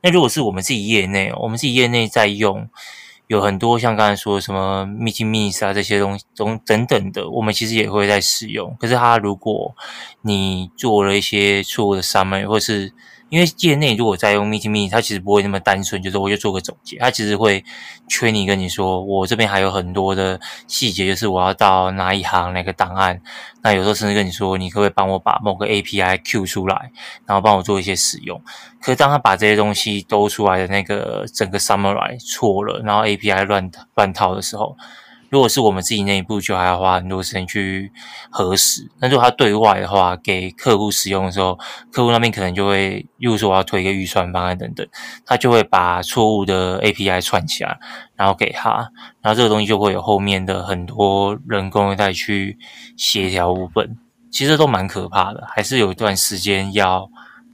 [0.00, 2.68] 那如果是我们自己业内，我们自己业内在用，
[3.26, 8.76] 有很多像刚才说什么 Meeting Minutes 啊这些东西，东等等的，我们其实也会在使用。
[8.78, 9.74] 可是它如果
[10.22, 12.92] 你做了一些错误的 summary，或是
[13.28, 17.64] 因为业内如果在用 Meeting Me，它其实不会那么单纯，就是我就做个总结，它其实会
[18.08, 23.20] 催你跟你说，我这边还有很多的细节，就是我要到哪一行哪个档案。
[23.62, 26.90] 那有时候甚至跟你说，你可不可以帮我把某个 API Q 出来，
[27.26, 28.42] 然后帮我做一些使用。
[28.80, 34.76] 可是当他把这些东西兜出来的那个整个 summary 错了，然后 API 乱乱套的时候。
[35.30, 37.92] 如果是我们自己内部，就还要花很多时间去
[38.30, 38.90] 核实。
[38.98, 41.58] 那如果他对外的话，给客户使用的时候，
[41.92, 44.86] 客户那边可能就会，例如说我要推一个预算方案等等，
[45.26, 47.78] 他就会把错误的 API 串起来，
[48.16, 52.58] 然后给他，然后这个东西就会有后面的很多人工再去
[52.96, 53.98] 协调部分，
[54.30, 57.10] 其实都蛮可怕的，还是有一段时间要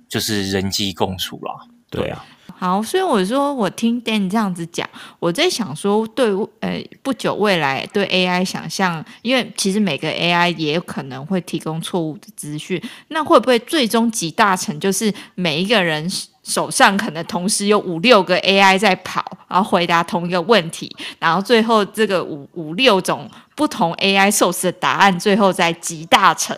[0.09, 1.53] 就是人机共处啦。
[1.91, 2.25] 对啊。
[2.57, 4.89] 好，所以我说，我听 Dan 这样子讲，
[5.19, 6.31] 我在想说，对，
[6.61, 16.09] 呃，不久未来对 AI 想象，因为其实每个 AI 也可能会提供错误的资讯，那会不会最终集大成，就是每一个人
[16.45, 26.57] 手上可能同时有五六个 AI 在跑，然后回答同一个问题，然后最后这个五五六种不同 AI source 的答案，最后再集大成。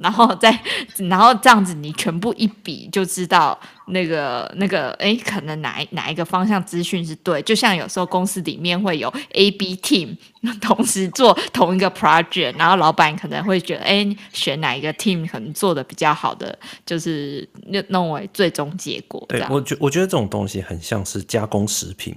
[0.00, 0.58] 然后再，
[0.96, 7.42] 然后这样子，你全部一比就知道那个那个，哎，可能哪哪一个方向资讯是对。
[7.42, 10.16] 就像有时候公司里面会有 A、B team
[10.60, 17.46] 同时做同一个 project，然后老板可能会觉得，哎，选哪一个 team 可能做的比较好的，就是
[17.88, 19.22] 弄为最终结果。
[19.28, 22.16] 对，我觉我觉得这种东西很像是加工食品，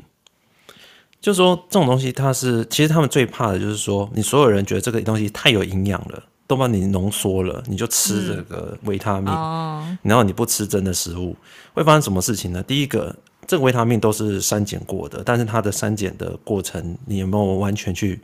[1.20, 6.24] 就是说这种东西它是，其实他们最怕的就是说，你所有人觉得这个东西太有营养了。
[6.54, 11.36] 都帮你浓缩了，你就吃这个维他命，嗯，然后你不吃真的食物，
[11.74, 12.62] 会发生什么事情呢？
[12.62, 13.16] 第一个，
[13.48, 18.22] 这个维他命都是删减过的，但是它的删减的过程，你有没有完全去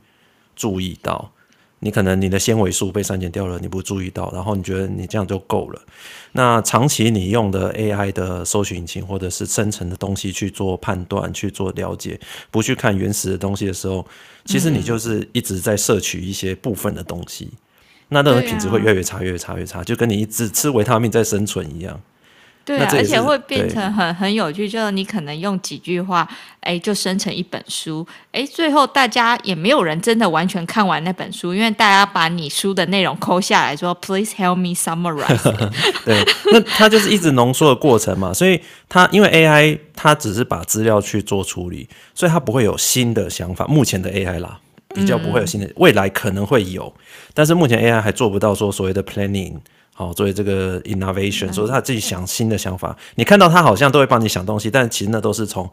[0.56, 1.32] 注意到？
[1.80, 5.82] 你可能你的纤维素被删减掉了，你不注意到，然后你觉得你这样就够了。
[6.34, 12.20] 那长期你用的 AI 的搜寻引擎或者是生成的东西去做判断、去做了解，
[12.52, 14.06] 不去看原始的东西的时候，
[14.46, 17.50] 其实你就是一直在摄取一些部分的东西。
[18.10, 21.99] 那那种品质会越来越差，越差越差，就跟你只吃维他命在生存一样。
[22.66, 26.28] 对啊，而且会变成很很有趣，就是你可能用几句话，
[26.60, 35.70] 哎，就生成一本书，哎，最后大家也没有人真的完全看完那本书，因为大家把你书的内容抠下来说，Please help me summarize。
[36.05, 43.66] 对，那它就是一直浓缩的过程嘛， 所以它因为 AI 它只是把资料去做处理，所以它不会有新的想法。
[43.66, 44.60] 目前的 AI 啦。
[44.94, 46.94] 比较不会有新的，嗯，未来可能会有，
[47.34, 49.56] 但是目前 AI 还做不到说所谓的 planning，
[49.94, 55.70] 好，作为这个 innovation，所以他自己想新的想法，你看到他好像都会帮你想东西，但其实那都是从。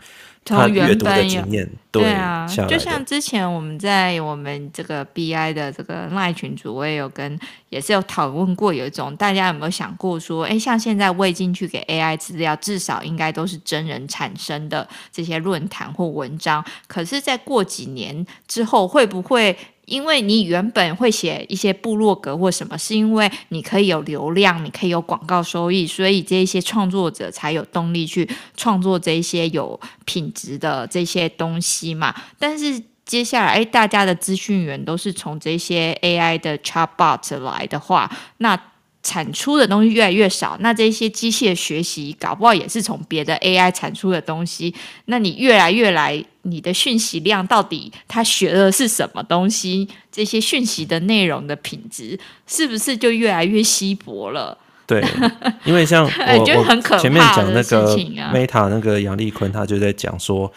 [0.54, 7.38] 他阅读的经验，对，啊，就像之前我们在我们这个 BI 的这个 LINE 群组，我也有跟，
[7.68, 19.56] 也是有讨论过，有一种大家有没有想过说，哎，像现在喂进去给 AI 资料，至少应该都是真人产生的这些论坛或文章，可是再过几年之后，会不会？
[19.86, 32.14] 因为你原本会写一些部落格或什么，是因为你可以有流量，你可以有广告收益，所以这些创作者才有动力去创作这些有品质的这些东西嘛。
[32.38, 38.60] 但是接下来，哎，大家的资讯源都是从这些 AI 的 chatbot 来的话，那。
[39.02, 44.74] 产出的东西越来越少，那这些机械学习搞不好也是从别的 AI 产出的东西。
[45.04, 49.88] 那你越来越来，你的讯息量到底他学的是什么东西？
[50.10, 54.56] 这些讯息的内容的品质是不是就越来越稀薄了？
[54.86, 55.04] 对，
[55.66, 57.96] 因为像我我前面讲那个
[58.32, 60.50] Meta 那个杨丽坤，他就在讲说，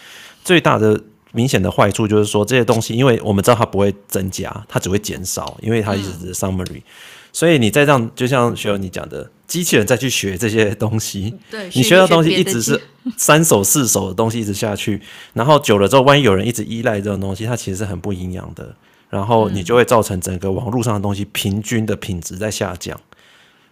[0.43, 6.81] 最大的明显的坏处就是说，这些东西，因为我们知道它不会增加，它只会减少，因为它一直是 summary。
[7.33, 12.79] 所以你再这样，就像学友你讲的，机器人再去学这些东西，对，你学到东西一直是
[13.17, 15.01] 三手四手的东西一直下去，
[15.33, 18.75] 然后久了之后，万一有人一直依赖这种东西，它其实是很不营养的，
[19.09, 22.97] 然后你就会造成整个网络上的东西平均的品质在下降。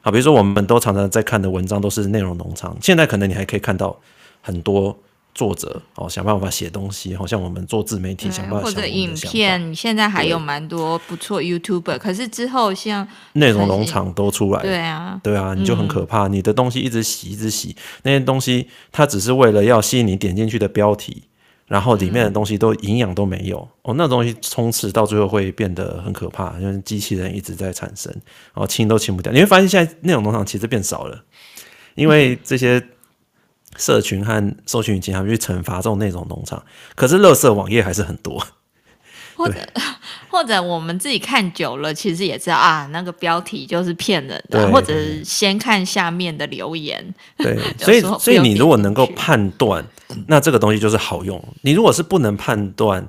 [0.02, 3.96] 好，比如说我们都常常在看的文章都是内容农场，现在可能你还可以看到
[4.42, 4.98] 很多
[5.38, 21.26] 作者哦，想办法写东西，好像我们做自媒体想办法或者影片，现在还有蛮多不错 YouTuber，可是之后像内容农场都出来，对啊，对啊，你就很可怕，嗯、你的东西一直洗，一直洗，那些东西它只是为了要吸引你点进去的标题，
[21.68, 28.12] 然后里面的东西都营养都没有、嗯、哦，那东西充斥到最后会变得很可怕，因为机器人一直在产生，
[28.56, 29.32] 然后清都清不掉。
[29.32, 31.24] 你会发现现在内容农场其实变少了，
[31.94, 32.84] 因为这些。
[33.78, 36.62] 社群和搜寻引擎，他们去惩罚这种内容农场，
[36.96, 38.46] 可是垃圾网页还是很多。
[39.36, 39.56] 或者
[40.30, 47.14] 或者我们自己看久了，其实也知道啊，那个标题就是骗人的，或者先看下面的留言。
[47.38, 49.86] 对， 所以所以你如果能够判断，
[50.26, 51.40] 那这个东西就是好用。
[51.62, 53.08] 你如果是不能判断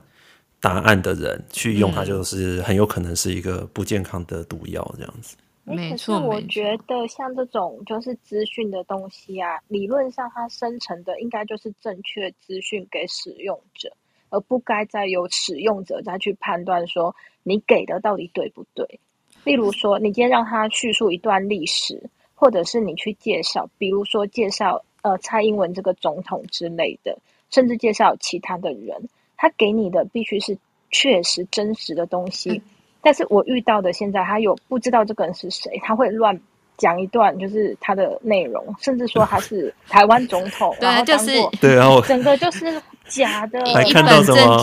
[0.60, 5.34] 答案的人去用它，就是很有可能是一个不健康的毒药，这样子。
[5.68, 13.92] 可是我觉得像这种就是资讯的东西啊，理论上它生成的应该就是正确资讯给使用者，
[14.30, 19.00] 而不该再由使用者再去判断说你给的到底对不对。
[19.44, 27.18] 例如说，你今天让他叙述一段历史，或者是你去介绍，比如说介绍呃蔡英文这个总统之类的，
[27.50, 30.58] 甚至介绍其他的人，他给你的必须是
[30.90, 32.50] 确实真实的东西。
[32.50, 32.62] 嗯
[33.02, 36.38] 但是我遇到的现在，他有不知道这个人是谁，他会乱
[36.76, 41.30] 讲一段，就是他的内容，甚至说他是台湾总统， 对，就是
[41.60, 44.58] 对，然后 整个就是假的，还看到什么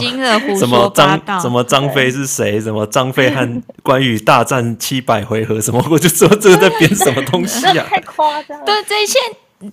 [0.58, 9.20] 什么张什么张飞是谁，什么张飞和 关羽大战七百回合，什么我就说这个在编什么东西啊，太夸张了，对这些。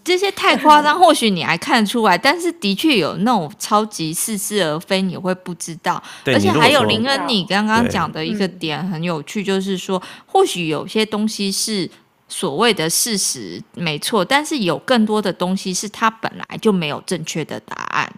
[0.05, 6.03] 这些太夸张，或许你还看得出来，但是的确有那种超级似是而非，你会不知道。
[6.27, 11.91] 而且还有林恩，你刚刚讲的一个点很有趣，就是说，或许有些东西是
[12.29, 18.11] 所谓的事实，没错，但是有更多的东西是它本来就没有正确的答案。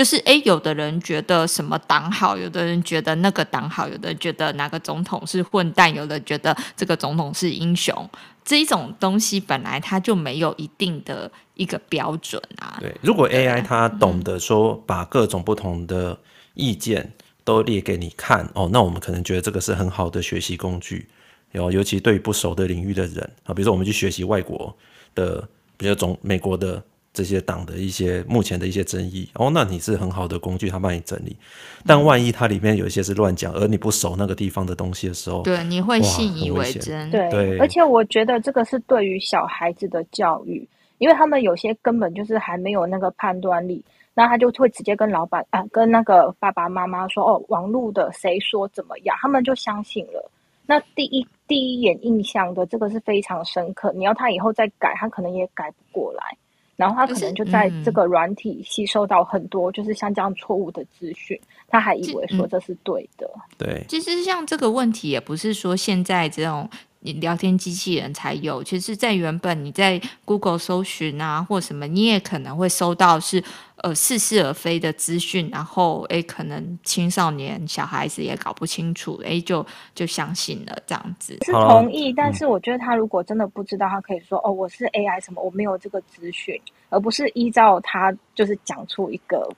[0.00, 8.08] 就是诶，有的人觉得什么党好，有的人觉得那个党好，有的人觉得哪个总统是混蛋，有的觉得这个总统是英雄。
[8.42, 12.78] 这一种东西本来它就没有一定的一个标准啊。
[12.80, 16.18] 对，如果 AI 它懂得说把各种不同的
[16.54, 17.12] 意见
[17.44, 21.06] 都列给你看，嗯、哦，那我们可能觉得这个是很好的学习工具。
[21.52, 24.74] 有，尤其对于不熟的领域的人啊，比如说我们去学习外国
[25.14, 25.46] 的，
[25.76, 26.82] 比如总美国的。
[27.12, 31.36] 这些党的一些目前的一些争议哦，那你是很好的工具，他帮你整理。
[31.84, 37.10] 但万一它里面有一些是乱讲，而你不熟那个地方的东西的时候，对，你会信以为真。
[37.10, 40.66] 对，对，而且我觉得这个是对于小孩子的教育，
[40.98, 43.84] 因为他们有些根本就是还没有那个判断力，
[44.14, 50.30] 那他就会直接跟老板啊，跟那个爸爸妈妈说哦，网络的谁说怎么样，他们就相信了。
[50.64, 56.36] 那第一第一眼印象的这个是非常深刻，你要他以后再改，他可能也改不过来。
[56.80, 63.30] 然后他可能就在这个软体吸收到很多，就是像这样错误的资讯，他还以为说这是对的。
[63.58, 66.66] 对，其实像这个问题，也不是说现在这种
[67.00, 73.44] 聊天机器人才有，其实，在原本你在 Google 搜寻啊，或什么，你也可能会搜到是。
[73.82, 79.64] 呃，似是而非的资讯，然后诶，可能青少年小孩子也搞不清楚，诶，就
[79.94, 81.38] 就相信了这样子。
[81.46, 86.60] 是同意，但是我觉得他如果真的不知道，他可以说哦，我是 AI 什么，我没有这个资讯，
[86.90, 89.48] 而不是依照他就是讲出一个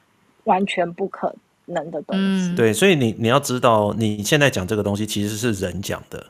[0.45, 2.49] 完全不可能的东西。
[2.53, 6.25] 嗯、对，所以你你要知道，你现在讲这个东西其实是人讲的，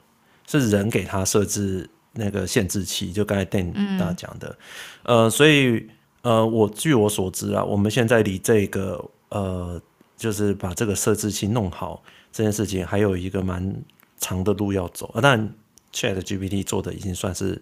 [0.47, 4.57] 是人给他设置那个限制器，就刚才邓大讲的，
[5.03, 5.86] 嗯、呃，所以。
[6.23, 9.81] 呃，我据我所知啊，我们现在离这个呃，
[10.16, 12.03] 就是把这个设置器弄好
[12.33, 13.75] 这件事情，还有一个蛮
[14.18, 15.07] 长的路要走。
[15.14, 15.55] 啊，但
[15.93, 17.61] ，ChatGPT 做的已经算是。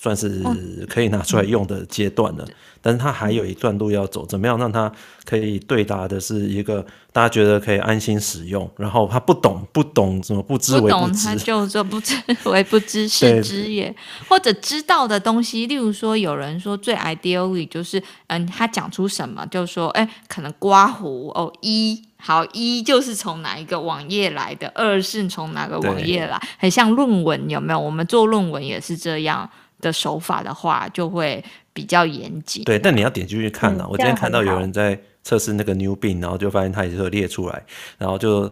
[0.00, 0.42] 算是
[0.88, 2.44] 可以拿出来用的阶段了，
[2.82, 4.26] 但是它还有一段路要走。
[4.26, 4.92] 怎么样让它
[5.24, 13.94] 可以对答的是一个大家觉得可以安心使用，然后他不懂不懂什么不知为不知，不懂他就说不知为不知是知也，
[14.28, 27.80] 或者知道的东西，例如说有人说最 ideally 就是嗯，他讲出什么就说哎，可能刮胡哦一好一就是从哪一个网页来的，二是从哪个网页来，很像论文有没有？
[27.80, 29.48] 我们做论文也是这样。
[29.80, 32.64] 的手法的话，就会比较严谨。
[32.64, 33.86] 对，但你要点进去看呢、啊。
[33.86, 37.62] 嗯、我今天看到有人在测试那个 New Bing，然后就发现他也是有列出来，
[37.98, 38.50] 然后就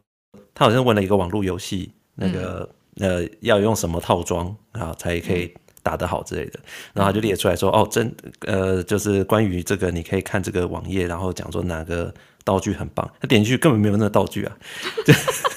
[0.54, 6.60] 他好像问了一个网络游戏，那个、嗯、呃要用什么套装啊才可以打得好之类的，
[6.92, 12.12] 然后他就列出来说，嗯、哦，真呃就是关于这个，你可以看这个网页，然后讲说哪个
[12.44, 13.10] 道具很棒。
[13.20, 14.56] 他点进去根本没有那个道具啊。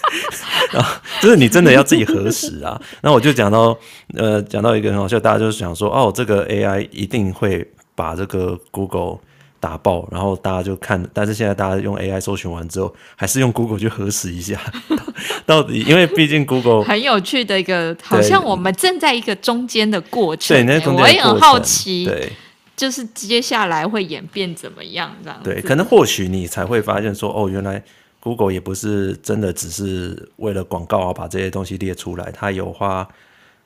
[0.74, 2.80] 啊， 就是你真的要自己核实啊。
[3.02, 3.78] 那我就讲到，
[4.16, 9.20] 呃，讲到一个很好笑，大家就是想说，哦，这个 AI 一定会把这个 Google
[9.60, 11.04] 打爆，然后大家就看。
[11.14, 14.60] 但是现在大家用 AI 搜寻完之后，还是用 Google 去核实一下，
[15.46, 20.56] 到底，因为毕竟 Google 很有趣的一个，好像我们正在一个中间的过程。
[20.56, 22.32] 对，那中间我也很好奇，对，
[22.76, 25.40] 就是接下来会演变怎么样这样？
[25.44, 27.84] 对，可能或许你才会发现说，哦，原来
[28.28, 33.08] Google 也不是真的只是为了广告啊，把这些东西列出来，它有花。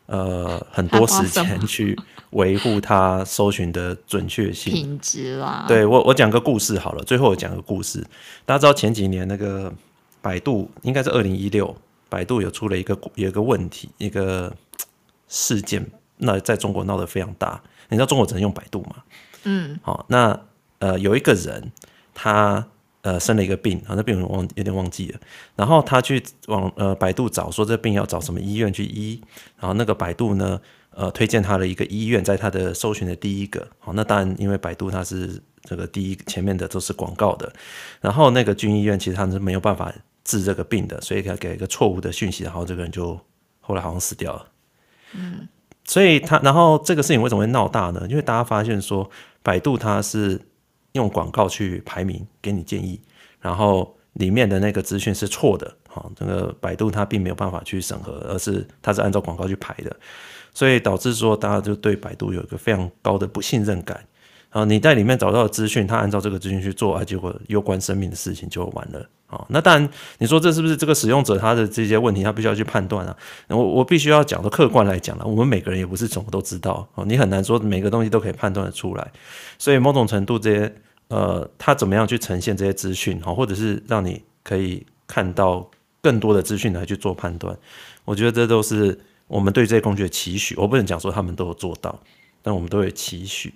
[0.08, 1.98] 呃，很多时间去
[2.32, 5.64] 维护它搜寻的准确性、品质啦。
[5.70, 7.04] 对，我，我讲个故事好了。
[7.06, 8.06] 最后我讲个故事，
[8.46, 9.72] 大家知道前几年那个
[10.22, 11.74] 百度，应该是二零一六，
[12.10, 14.54] 百度有出了一个有一个问题，一个
[15.30, 15.86] 事件，
[16.18, 17.62] 那在中国闹得非常大。
[17.88, 18.96] 你知道中国只能用百度吗？
[19.44, 20.38] 嗯，好，那
[20.80, 21.72] 呃，有一个人
[22.14, 22.68] 他。
[23.04, 25.20] 呃，生了一个病，好像病人忘有点忘记了。
[25.56, 29.20] 然后他去往呃百度找，说这病要找什么医院去医。
[29.60, 30.62] 然后那个百度呢，
[30.92, 33.68] 呃，推荐他的一个医院，在他的搜寻的第一个。
[33.80, 37.52] 好，那当然因为百度它是这个第一前面的都是广告的。
[38.02, 39.92] 然后那个军医院其实他是没有办法
[40.24, 43.20] 治这个病的，所以他给一个错误的讯息，然后这个人就
[43.62, 44.48] 后来好像死掉了。
[45.16, 45.48] 嗯，
[45.86, 48.06] 所以他然后这个事情为什么会闹大呢？
[48.08, 49.10] 因为大家发现说
[49.42, 50.40] 百度它是。
[50.94, 53.00] 用广告去排名，给你建议，
[53.40, 59.96] 然后里面的那个资讯是错的，哈，这个百度它并没有办法去审核，而是它是按照广告去排的，
[60.54, 64.06] 所以导致说大家就对百度有一个非常高的不信任感。
[64.52, 69.44] 啊，你在里面找到的资讯，他按照这个资讯去做，啊，结果攸关生命的事情就完了啊。
[69.48, 73.18] 那当然，你说这是不是这个使用者他的这些问题，他必须要去判断啊？
[73.48, 79.12] 我我必须要讲的客观来讲了，我们每个人也不是什么都知道啊，你很难说每个东西都可以判断得出来。
[79.58, 80.76] 所以某种程度，这些
[81.08, 85.70] 呃，他怎么样去呈现这些资讯，哈，或者是让你可以看到
[86.02, 87.58] 更多的资讯来去做判断，
[88.04, 90.56] 我觉得这都是我们对这些工具的期许。
[90.58, 91.98] 我不能讲说他们都有做到，
[92.42, 93.54] 但我们都有期许。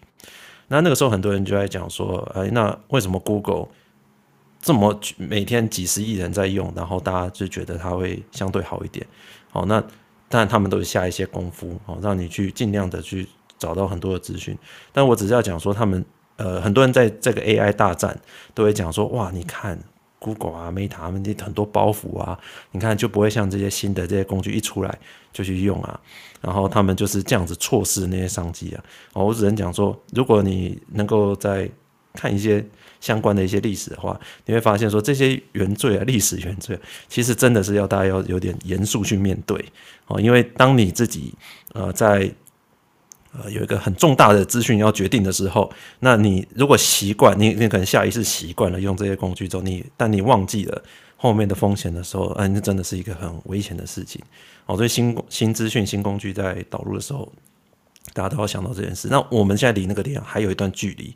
[0.68, 3.68] 那那个时候，很多人就在讲说，哎，那为什么 Google
[4.62, 9.06] 这么每天几十亿人在用，然后大家就觉得它会相对好一点？
[9.52, 9.84] 好，那
[10.28, 13.28] 但他们都是下一些功夫，哦，让你去尽量的去
[13.58, 14.58] 找到很多的资讯。
[14.92, 16.04] 但我只是要讲说，他们
[16.38, 18.20] 呃，很多人在这个 AI 大战
[18.54, 19.80] 都会讲说，哇，你看。
[20.26, 22.40] Google 啊，Meta 他们很多包袱啊，
[22.72, 24.98] 你看就不会像这些新的这些工具一出来
[25.32, 26.00] 就去用啊，
[26.42, 28.84] 然后他们就是这样子错失那些商机啊。
[29.14, 31.70] 我只能讲说，如果你能够在
[32.14, 32.66] 看一些
[33.00, 39.64] 相关的一些历史的话，你会发现说这些原罪啊，历史原罪，其实真的是要大家要有点严肃去面对
[40.08, 41.34] 哦，因为当你自己
[41.74, 42.34] 呃在。
[43.44, 50.84] 呃，有一个很重大的资讯要决定的时候，那你如果习惯，你你可能下意识习惯了用这些工具之后，你但你忘记了
[51.18, 54.22] 后面的风险的时候，嗯，那真的是一个很危险的事情。
[54.66, 57.32] 哦，所以新新资讯、新工具在导入的时候，
[58.14, 59.08] 大家都要想到这件事。
[59.10, 61.14] 那我们现在离那个点还有一段距离。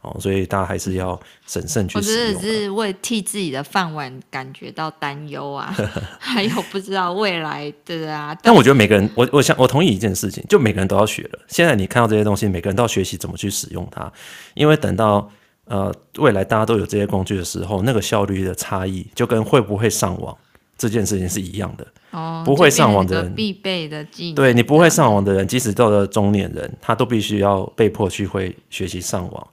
[0.00, 2.34] 哦，所以大家还是要审慎去使用。
[2.36, 5.74] 我只是为替自己的饭碗感觉到担忧啊，
[6.20, 8.32] 还有不知道未来的啊。
[8.40, 11.38] 但我觉得每个人，我我想我同意一件事情，就每个人都要学了。
[11.48, 14.10] 现在你看到这些东西，每个人都要学习怎么去使用它，
[14.54, 15.28] 因为等到
[15.64, 20.36] 呃未来大家都有这些工具的时候，那个效率的差异就跟会不会上网
[20.76, 21.84] 这件事情是一样的。
[22.12, 24.34] 哦，不会上网的人必备的技能。
[24.36, 29.48] 对，你不会上网的人，即使到了中年人，他都必须要被迫去会学习上网。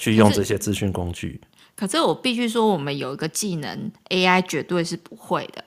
[0.00, 1.38] 去用这些资讯工具，
[1.76, 5.62] 可是我必须说，我们有一个技能，AI 绝对是不会的，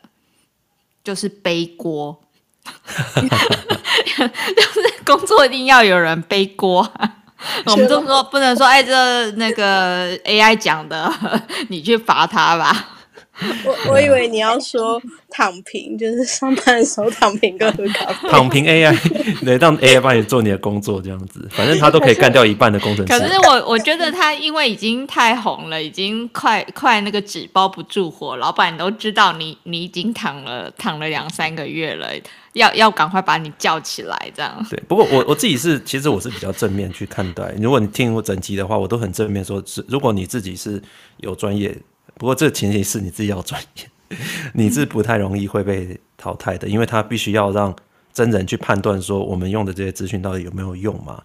[1.03, 2.19] 就是背锅，
[3.13, 6.91] 就是工作一定要有人背锅。
[7.65, 11.13] 我们就说不能说，哎，这那个 AI 讲的，
[11.69, 13.02] 你去罚他吧。
[13.65, 18.29] 我我以为你要说躺平，就是上班的时候躺平跟喝咖啡。
[18.29, 23.11] 躺平 AI，对，让 AI 帮你做你的工作这样子，反正他都可以干掉一半的工程师。
[23.11, 32.09] 可是我我觉得他因为已经太红了，已经快快那个纸包不住火，老板都知道你你已经躺了躺了两三个月了，
[32.53, 34.63] 要要赶快把你叫起来这样。
[34.69, 40.79] 对，不过我我自己是其实我是比较正面去看待，如果你听我整集的话，我都很正面说，是如果你自己是
[41.17, 41.75] 有专业。
[42.15, 44.17] 不过，这前提是你自己要专业，
[44.53, 47.75] 你是不太容易会被淘汰的，因为他必须要让
[48.13, 51.23] 真人去判断说我们用的这些资讯到底有没有用嘛。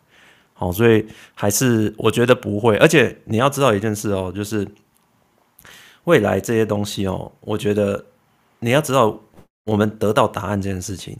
[0.55, 2.77] 好，所以还是我觉得不会。
[2.79, 4.67] 而且你要知道一件事哦，就是
[6.05, 8.05] 未来这些东西哦，我觉得
[8.59, 9.21] 你要知道
[9.65, 11.17] 我们得到答案这件事情。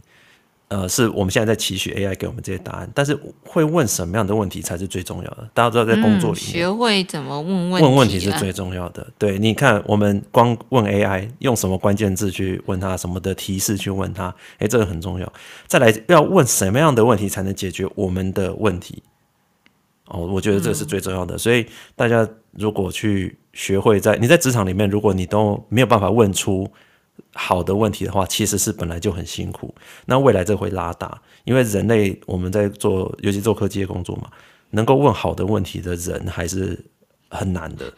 [0.69, 5.49] 呃，是我们现在在期许 AI 给我们这些答案，但是会问什么样的问题才是最重要的？
[5.51, 9.07] 大家知道，在工作里面，嗯、学会怎么问问题，问问题是最重要的。
[9.17, 15.33] 对，你看，我们光问 AI 用什么关键字去问他，什么的提示去问他，哎，这个很重要。
[15.65, 19.01] 再来，要问什么样的问题才能解决我们的问题？
[20.05, 21.33] 哦，我觉得这是最重要的。
[21.33, 21.65] 嗯、所以
[21.95, 26.71] 大家如果去学会在你在职场里面，如果你都没有办法问出
[27.33, 29.73] 好的问题的话，其实是本来就很辛苦。
[30.05, 34.29] 那未来这会拉大，因为人类我们在做，尤其做科技的工作嘛，
[34.71, 36.83] 能够问好的问题的人还是
[37.29, 37.93] 很难的。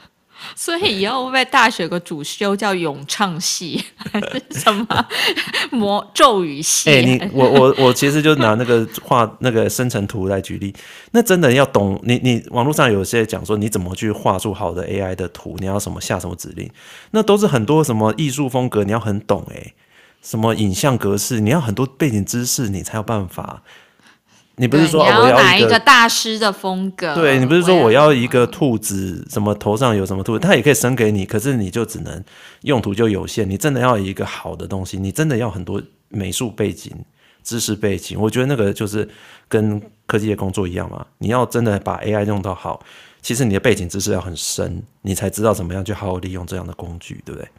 [0.55, 5.07] 所以以后会不会大学个主修叫咏唱系，还是什么
[5.71, 6.89] 魔咒语系？
[6.89, 10.73] 哎、欸，你 我我我其实就拿那个画那个生成图来举例，
[11.11, 16.69] 那真的要懂你你网络上有些讲说你怎么去画出好的 AI 的图，你要什么下什么指令，
[17.11, 19.73] 那都是很多什么艺术风格，你要很懂哎、欸，
[20.21, 23.63] 什么影像格式，你要很多背景知识，你才有办法。
[24.57, 27.15] 你不是说我要哪一个大师的风格？
[27.15, 32.23] 对，你不是说我要一个兔子，什么头上有什么兔子，它也可以生给你，可是你就只能
[32.61, 33.49] 用途就有限。
[33.49, 36.93] 你真的要一个好的东西，你真的要很多美术背景、
[37.43, 38.19] 知识背景。
[38.19, 39.07] 我觉得那个就是
[39.47, 41.05] 跟科技的工作一样嘛。
[41.17, 42.83] 你要真的把 AI 用到好，
[43.21, 47.49] 其实你的背景知识要很深，你才知道怎么样去好好利用这样的工具，对不对？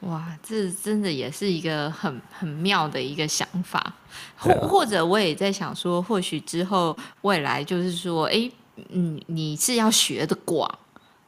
[0.00, 3.94] 哇，这真的也是一个很很妙的一个想法，
[4.34, 8.50] 或或者我也在想说，或许之后未来就是说，哎，
[8.88, 10.66] 嗯，你是要学的广，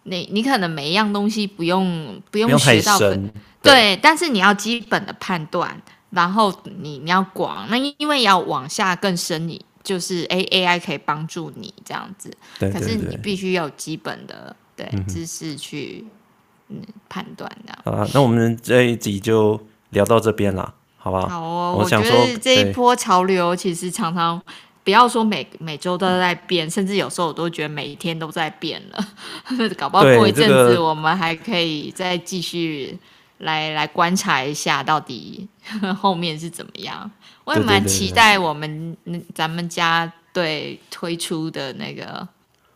[0.04, 3.28] 你你可能每一样东西不用不用学到很
[3.60, 5.78] 对，对，但是你要基本的判断，
[6.08, 6.50] 然后
[6.80, 12.72] 你你要广，那因为要往下更深，你就是 A A I 可以帮助你这样子，对。
[12.72, 16.06] 可是你必须有基本的对，对知识去。
[17.08, 17.78] 判断的。
[17.84, 21.28] 好了，那我们这一集就聊到这边了，好不好？
[21.28, 24.40] 好哦，我想说，我觉得这一波潮流其实常常
[24.84, 29.08] 不要说每每周都在变，甚至有时候我都觉得每一天都在变了。
[29.76, 32.98] 搞不好过一阵子，我们还可以再继续
[33.38, 35.48] 来来观察一下，到底
[36.00, 37.10] 后面是怎么样。
[37.44, 38.96] 我也蛮期待我们
[39.34, 42.26] 咱们家对推出的那个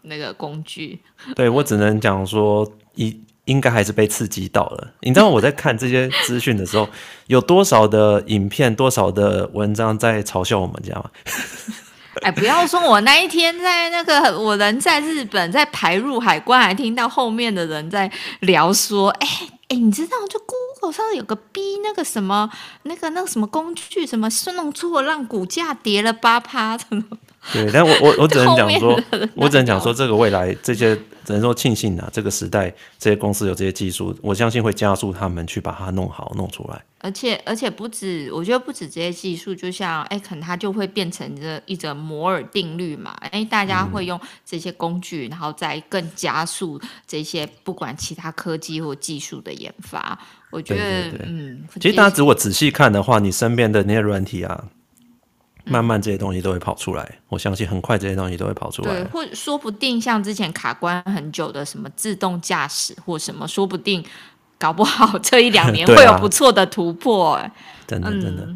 [0.02, 1.00] 那个工具。
[1.34, 3.20] 对，我只能讲说一。
[3.46, 4.92] 应该还是被刺激到了。
[5.00, 6.88] 你知道我在看这些资讯的时候，
[7.26, 11.10] 有多少的影片、多少的文章在嘲笑我们家吗？
[12.22, 18.10] 哎，不要说，我那一天在那个，我人在日本，在排入海关，还听到后面的人在
[18.40, 19.28] 聊说，哎
[19.68, 22.50] 哎，你知道就 Google 上有个 B 那个什么
[22.84, 27.04] 那个那个什么工具，什么是弄错让股价跌了八趴，什么？
[27.52, 29.00] 对，但我我我只能 讲说，
[29.34, 36.82] 我只能讲说，这个未来这些只能说庆幸啊，这个时代这些公司有这些技术，我相信会加速他们去把它弄好弄出来。
[36.98, 50.18] 而且而且不止，我觉得不止这些技术，就像哎，可能它就会变成这一则摩尔定律嘛，哎，大家会用这些工具，然后再更加速这些不管其他科技或技术的研发。
[50.50, 54.64] 我觉得对对对嗯，其实大家如果仔细看的话，你身边的那些软体啊。
[55.68, 58.92] 慢慢这些东西都会跑出来，我相信很快这些东西都会跑出来。
[58.92, 64.04] 对，或说不定像之前卡关很久的什么自动驾驶或什么，说不定
[64.58, 67.40] 搞不好这一两年 会有不错的突破。
[67.86, 68.48] 真的真的。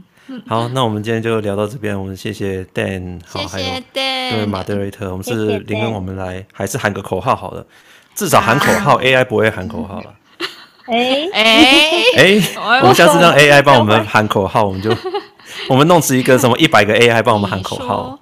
[0.47, 1.99] 好，那我们今天就聊到这边。
[1.99, 7.67] 我们谢谢 Dan，好，谢谢还有 Dan，对，Moderator，我们是林恩，我们来还是喊个口号好了，
[8.15, 10.15] 至少喊口号，AI 不会喊口号了。
[10.87, 14.97] 哎哎哎，我们下次让 AI 帮我们喊口号，我们就。
[15.69, 18.19] 我们弄出一个什么 一百个 AI 帮我们喊口号。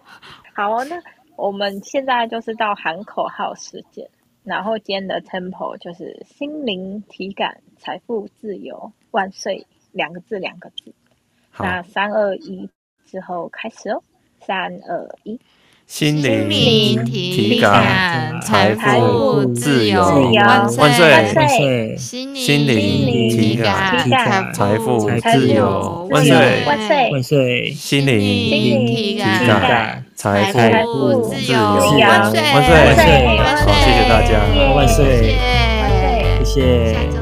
[0.54, 0.96] 好哦，那
[1.36, 4.08] 我们现在就是到喊口号时间。
[4.44, 10.94] 然后今天的 Tempo 就是心灵体感财富自由万岁两个字两个字。
[11.58, 12.68] 那三二一
[13.04, 14.02] 之后开始哦，
[14.40, 15.38] 三二一。
[15.88, 21.96] 心灵体感财富自由万岁万岁！
[21.96, 22.76] 心灵
[23.30, 26.36] 体感财富自由万岁
[26.66, 27.70] 万岁万岁！
[27.72, 32.76] 心灵体感财富自由万岁万岁！
[33.64, 34.44] 好，谢谢大家，
[34.74, 35.38] 万岁
[35.80, 36.44] 万岁！
[36.44, 36.60] 谢
[37.10, 37.17] 谢。